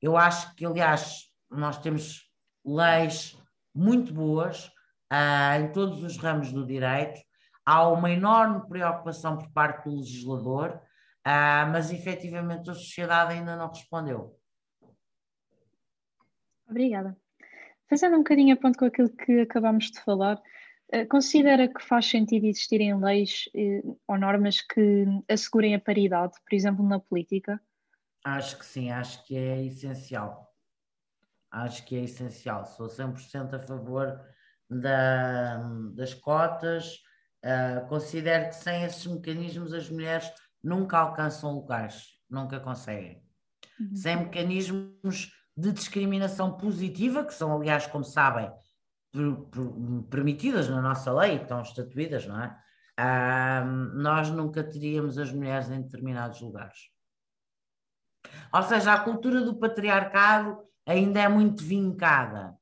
Eu 0.00 0.16
acho 0.16 0.54
que, 0.54 0.64
aliás, 0.64 1.24
nós 1.50 1.78
temos 1.78 2.28
leis 2.64 3.36
muito 3.74 4.12
boas 4.12 4.66
uh, 5.12 5.60
em 5.60 5.72
todos 5.72 6.02
os 6.02 6.16
ramos 6.16 6.52
do 6.52 6.66
direito. 6.66 7.20
Há 7.64 7.88
uma 7.88 8.10
enorme 8.10 8.66
preocupação 8.68 9.38
por 9.38 9.50
parte 9.52 9.84
do 9.88 9.96
legislador, 9.96 10.80
uh, 11.26 11.70
mas 11.70 11.92
efetivamente 11.92 12.70
a 12.70 12.74
sociedade 12.74 13.34
ainda 13.34 13.56
não 13.56 13.68
respondeu. 13.68 14.36
Obrigada. 16.68 17.16
Fazendo 17.88 18.14
um 18.14 18.18
bocadinho 18.18 18.54
a 18.54 18.56
ponto 18.56 18.78
com 18.78 18.86
aquilo 18.86 19.10
que 19.10 19.40
acabámos 19.40 19.90
de 19.90 20.00
falar, 20.00 20.40
eh, 20.90 21.06
considera 21.06 21.68
que 21.68 21.82
faz 21.82 22.06
sentido 22.06 22.46
existirem 22.46 22.98
leis 22.98 23.44
eh, 23.54 23.82
ou 24.06 24.18
normas 24.18 24.60
que 24.60 25.04
assegurem 25.28 25.74
a 25.74 25.80
paridade, 25.80 26.32
por 26.48 26.54
exemplo, 26.54 26.86
na 26.86 27.00
política? 27.00 27.60
Acho 28.24 28.58
que 28.58 28.64
sim, 28.64 28.90
acho 28.90 29.24
que 29.26 29.36
é 29.36 29.64
essencial. 29.64 30.50
Acho 31.50 31.84
que 31.84 31.96
é 31.96 32.04
essencial. 32.04 32.64
Sou 32.64 32.88
100% 32.88 33.54
a 33.54 33.58
favor 33.58 34.20
da, 34.70 35.58
das 35.94 36.14
cotas. 36.14 37.02
Uh, 37.44 37.86
considero 37.88 38.48
que 38.50 38.54
sem 38.54 38.84
esses 38.84 39.04
mecanismos 39.06 39.74
as 39.74 39.90
mulheres 39.90 40.32
nunca 40.62 40.98
alcançam 40.98 41.54
locais, 41.54 42.10
nunca 42.30 42.60
conseguem. 42.60 43.22
Uhum. 43.80 43.96
Sem 43.96 44.16
mecanismos 44.16 45.32
de 45.56 45.72
discriminação 45.72 46.56
positiva, 46.56 47.24
que 47.24 47.34
são, 47.34 47.54
aliás, 47.54 47.86
como 47.86 48.04
sabem, 48.04 48.50
permitidas 50.08 50.68
na 50.68 50.80
nossa 50.80 51.12
lei, 51.12 51.36
estão 51.36 51.60
estatuídas, 51.62 52.26
não 52.26 52.42
é? 52.42 52.58
nós 53.94 54.30
nunca 54.30 54.62
teríamos 54.62 55.18
as 55.18 55.32
mulheres 55.32 55.68
em 55.68 55.82
determinados 55.82 56.40
lugares. 56.40 56.90
Ou 58.52 58.62
seja, 58.62 58.92
a 58.92 59.00
cultura 59.00 59.42
do 59.42 59.58
patriarcado 59.58 60.62
ainda 60.86 61.20
é 61.20 61.28
muito 61.28 61.64
vincada. 61.64 62.56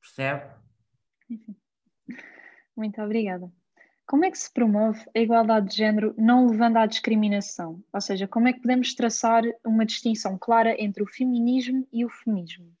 Percebe? 0.00 0.50
Muito 2.76 3.00
obrigada. 3.00 3.52
Como 4.06 4.24
é 4.24 4.30
que 4.30 4.38
se 4.38 4.52
promove 4.52 5.00
a 5.14 5.18
igualdade 5.18 5.68
de 5.70 5.76
género 5.76 6.14
não 6.18 6.46
levando 6.46 6.76
à 6.76 6.86
discriminação? 6.86 7.82
Ou 7.92 8.00
seja, 8.00 8.26
como 8.26 8.48
é 8.48 8.52
que 8.52 8.60
podemos 8.60 8.94
traçar 8.94 9.42
uma 9.64 9.86
distinção 9.86 10.36
clara 10.38 10.74
entre 10.82 11.02
o 11.02 11.06
feminismo 11.06 11.86
e 11.92 12.04
o 12.04 12.10
feminismo? 12.10 12.72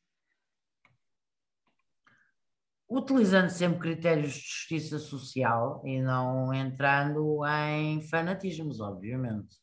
utilizando 2.92 3.48
sempre 3.48 3.78
critérios 3.78 4.34
de 4.34 4.40
justiça 4.40 4.98
social 4.98 5.82
e 5.84 6.00
não 6.00 6.52
entrando 6.52 7.40
em 7.46 8.00
fanatismos, 8.02 8.80
obviamente. 8.80 9.56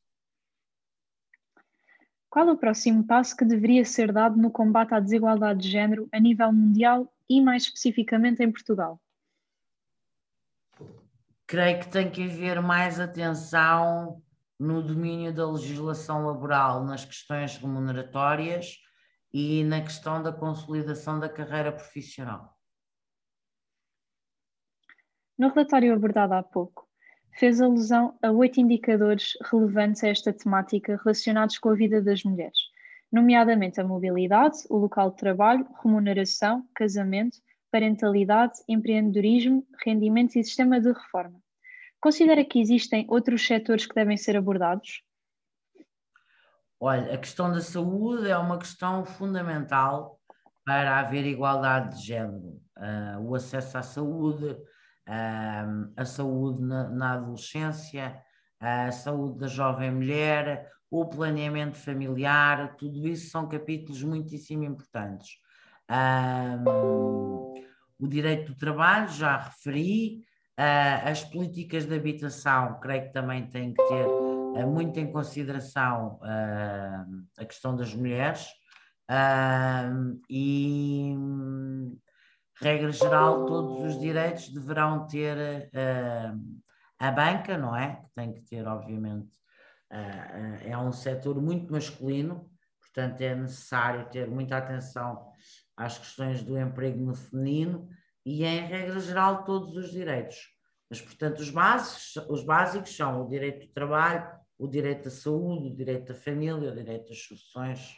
Qual 2.29 2.47
o 2.49 2.57
próximo 2.57 3.05
passo 3.05 3.35
que 3.35 3.45
deveria 3.45 3.85
ser 3.85 4.11
dado 4.11 4.37
no 4.37 4.51
combate 4.51 4.93
à 4.93 4.99
desigualdade 4.99 5.61
de 5.61 5.69
género 5.69 6.07
a 6.11 6.19
nível 6.19 6.51
mundial 6.51 7.11
e 7.29 7.41
mais 7.41 7.63
especificamente 7.63 8.43
em 8.43 8.51
Portugal? 8.51 8.99
Creio 11.49 11.79
que 11.79 11.89
tem 11.89 12.11
que 12.11 12.23
haver 12.23 12.61
mais 12.61 12.99
atenção 12.99 14.21
no 14.59 14.83
domínio 14.83 15.33
da 15.33 15.49
legislação 15.49 16.27
laboral, 16.27 16.85
nas 16.85 17.03
questões 17.03 17.57
remuneratórias 17.57 18.77
e 19.33 19.63
na 19.63 19.81
questão 19.81 20.21
da 20.21 20.31
consolidação 20.31 21.19
da 21.19 21.27
carreira 21.27 21.71
profissional. 21.71 22.55
No 25.35 25.47
relatório 25.47 25.91
abordado 25.91 26.35
há 26.35 26.43
pouco, 26.43 26.87
fez 27.31 27.59
alusão 27.59 28.15
a 28.21 28.29
oito 28.29 28.59
indicadores 28.59 29.33
relevantes 29.49 30.03
a 30.03 30.09
esta 30.09 30.31
temática 30.31 30.99
relacionados 31.03 31.57
com 31.57 31.69
a 31.69 31.73
vida 31.73 31.99
das 31.99 32.23
mulheres, 32.23 32.59
nomeadamente 33.11 33.81
a 33.81 33.83
mobilidade, 33.83 34.57
o 34.69 34.77
local 34.77 35.09
de 35.09 35.17
trabalho, 35.17 35.67
remuneração, 35.81 36.63
casamento, 36.75 37.39
parentalidade, 37.71 38.53
empreendedorismo, 38.67 39.65
rendimentos 39.83 40.35
e 40.35 40.43
sistema 40.43 40.79
de 40.79 40.91
reforma. 40.91 41.39
Considera 42.01 42.45
que 42.45 42.59
existem 42.59 43.05
outros 43.09 43.45
setores 43.45 43.85
que 43.85 43.93
devem 43.93 44.17
ser 44.17 44.37
abordados? 44.37 45.03
Olha, 46.79 47.13
a 47.13 47.17
questão 47.17 47.51
da 47.51 47.59
saúde 47.59 48.29
é 48.29 48.37
uma 48.37 48.57
questão 48.57 49.03
fundamental 49.03 50.17
para 50.65 50.99
haver 50.99 51.25
igualdade 51.25 51.97
de 51.97 52.07
género. 52.07 52.61
Uh, 52.77 53.19
o 53.21 53.35
acesso 53.35 53.77
à 53.77 53.83
saúde, 53.83 54.45
uh, 54.45 55.93
a 55.97 56.05
saúde 56.05 56.63
na, 56.63 56.89
na, 56.89 57.13
adolescência, 57.15 58.23
a 58.59 58.91
saúde 58.91 59.39
da 59.39 59.47
jovem 59.47 59.91
mulher, 59.91 60.71
o 60.89 61.05
planeamento 61.05 61.75
familiar, 61.75 62.75
tudo 62.77 63.05
isso 63.05 63.29
são 63.29 63.49
capítulos 63.49 64.01
muitíssimo 64.01 64.63
importantes. 64.63 65.37
Uh, 65.89 67.53
o 67.99 68.07
direito 68.07 68.53
do 68.53 68.57
trabalho, 68.57 69.09
já 69.09 69.37
referi, 69.37 70.23
as 71.03 71.23
políticas 71.23 71.85
de 71.85 71.95
habitação, 71.95 72.79
creio 72.81 73.03
que 73.03 73.13
também 73.13 73.47
têm 73.47 73.73
que 73.73 73.87
ter 73.87 74.05
uh, 74.05 74.67
muito 74.67 74.99
em 74.99 75.09
consideração 75.09 76.19
uh, 76.21 77.25
a 77.37 77.45
questão 77.45 77.75
das 77.75 77.93
mulheres 77.95 78.45
uh, 79.09 80.19
e, 80.29 81.15
regra 82.61 82.91
geral, 82.91 83.45
todos 83.45 83.85
os 83.85 83.99
direitos 84.01 84.49
deverão 84.49 85.07
ter 85.07 85.71
a 86.99 87.11
banca, 87.11 87.57
não 87.57 87.73
é? 87.73 87.95
Que 87.95 88.09
tem 88.13 88.33
que 88.33 88.41
ter, 88.41 88.67
obviamente, 88.67 89.31
é 90.65 90.77
um 90.77 90.91
setor 90.91 91.41
muito 91.41 91.71
masculino, 91.71 92.51
portanto 92.81 93.21
é 93.21 93.33
necessário 93.33 94.09
ter 94.09 94.27
muita 94.27 94.57
atenção 94.57 95.31
às 95.79 95.97
questões 95.97 96.43
do 96.43 96.59
emprego 96.59 96.99
no 96.99 97.15
feminino 97.15 97.89
e, 98.25 98.43
em 98.43 98.65
regra 98.65 98.99
geral, 98.99 99.45
todos 99.45 99.77
os 99.77 99.89
direitos. 99.91 100.53
Mas, 100.89 101.01
portanto, 101.01 101.39
os 101.39 101.49
básicos, 101.49 102.17
os 102.29 102.43
básicos 102.43 102.93
são 102.93 103.23
o 103.23 103.29
direito 103.29 103.65
do 103.65 103.71
trabalho, 103.71 104.29
o 104.57 104.67
direito 104.67 105.07
à 105.07 105.11
saúde, 105.11 105.69
o 105.69 105.75
direito 105.75 106.11
à 106.11 106.15
família, 106.15 106.69
o 106.69 106.75
direito 106.75 107.13
às 107.13 107.19
sucessões. 107.19 107.95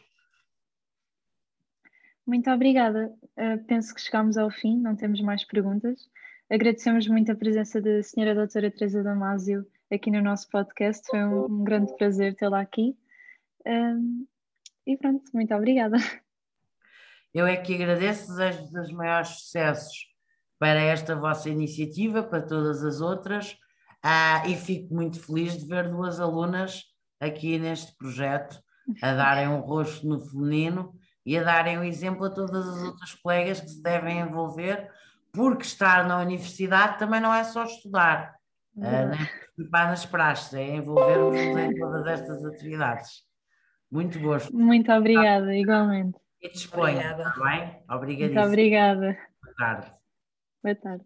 Muito 2.26 2.52
obrigada. 2.52 3.12
Uh, 3.36 3.66
penso 3.66 3.96
que 3.96 4.02
chegamos 4.02 4.38
ao 4.38 4.52
fim, 4.52 4.78
não 4.80 4.96
temos 4.96 5.20
mais 5.22 5.44
perguntas. 5.44 6.08
Agradecemos 6.52 7.08
muito 7.08 7.32
a 7.32 7.36
presença 7.36 7.82
da 7.82 8.04
senhora 8.04 8.36
doutora 8.36 8.70
Teresa 8.70 9.02
Damásio 9.02 9.66
aqui 9.92 10.12
no 10.12 10.22
nosso 10.22 10.48
podcast. 10.50 11.08
Foi 11.08 11.24
um, 11.24 11.46
um 11.46 11.64
grande 11.64 11.96
prazer 11.98 12.36
tê-la 12.36 12.62
aqui. 12.62 12.96
Uh, 13.66 14.28
e 14.86 14.96
pronto, 14.98 15.24
muito 15.34 15.52
obrigada. 15.56 15.98
Eu 17.34 17.48
é 17.48 17.56
que 17.58 17.74
agradeço, 17.74 18.28
desejo 18.28 18.64
os 18.64 18.92
maiores 18.92 19.30
sucessos 19.30 20.12
para 20.60 20.80
esta 20.80 21.16
vossa 21.16 21.50
iniciativa, 21.50 22.22
para 22.22 22.42
todas 22.42 22.84
as 22.84 23.02
outras 23.02 23.58
ah, 24.04 24.44
e 24.48 24.56
fico 24.56 24.94
muito 24.94 25.20
feliz 25.20 25.58
de 25.58 25.66
ver 25.66 25.90
duas 25.90 26.20
alunas 26.20 26.84
aqui 27.20 27.60
neste 27.60 27.96
projeto 27.98 28.60
a 29.02 29.14
darem 29.14 29.48
um 29.48 29.60
rosto 29.60 30.08
no 30.08 30.20
feminino 30.20 30.94
e 31.26 31.38
a 31.38 31.44
darem 31.44 31.78
o 31.78 31.82
um 31.82 31.84
exemplo 31.84 32.26
a 32.26 32.30
todas 32.30 32.68
as 32.68 32.82
outras 32.82 33.14
colegas 33.14 33.62
que 33.62 33.70
se 33.70 33.82
devem 33.82 34.20
envolver, 34.20 34.90
porque 35.32 35.64
estar 35.64 36.08
na 36.08 36.20
universidade 36.20 36.98
também 36.98 37.22
não 37.22 37.34
é 37.34 37.44
só 37.44 37.64
estudar, 37.64 38.36
ah, 38.82 39.06
nem 39.06 39.20
participar 39.20 39.88
nas 39.88 40.06
praxes, 40.06 40.54
é 40.56 40.76
envolvermos 40.76 41.38
em 41.38 41.76
todas 41.76 42.08
estas 42.08 42.44
atividades. 42.44 43.24
Muito 43.90 44.20
gosto. 44.20 44.56
Muito 44.56 44.92
obrigada, 44.92 45.56
igualmente. 45.56 46.21
E 46.42 46.50
disponha, 46.50 47.12
está 47.12 47.36
bem? 47.44 47.84
Obrigadíssimo. 47.90 48.42
Muito 48.42 48.48
obrigada. 48.48 49.18
Boa 49.44 49.56
tarde. 49.58 49.94
Boa 50.64 50.76
tarde. 50.76 51.06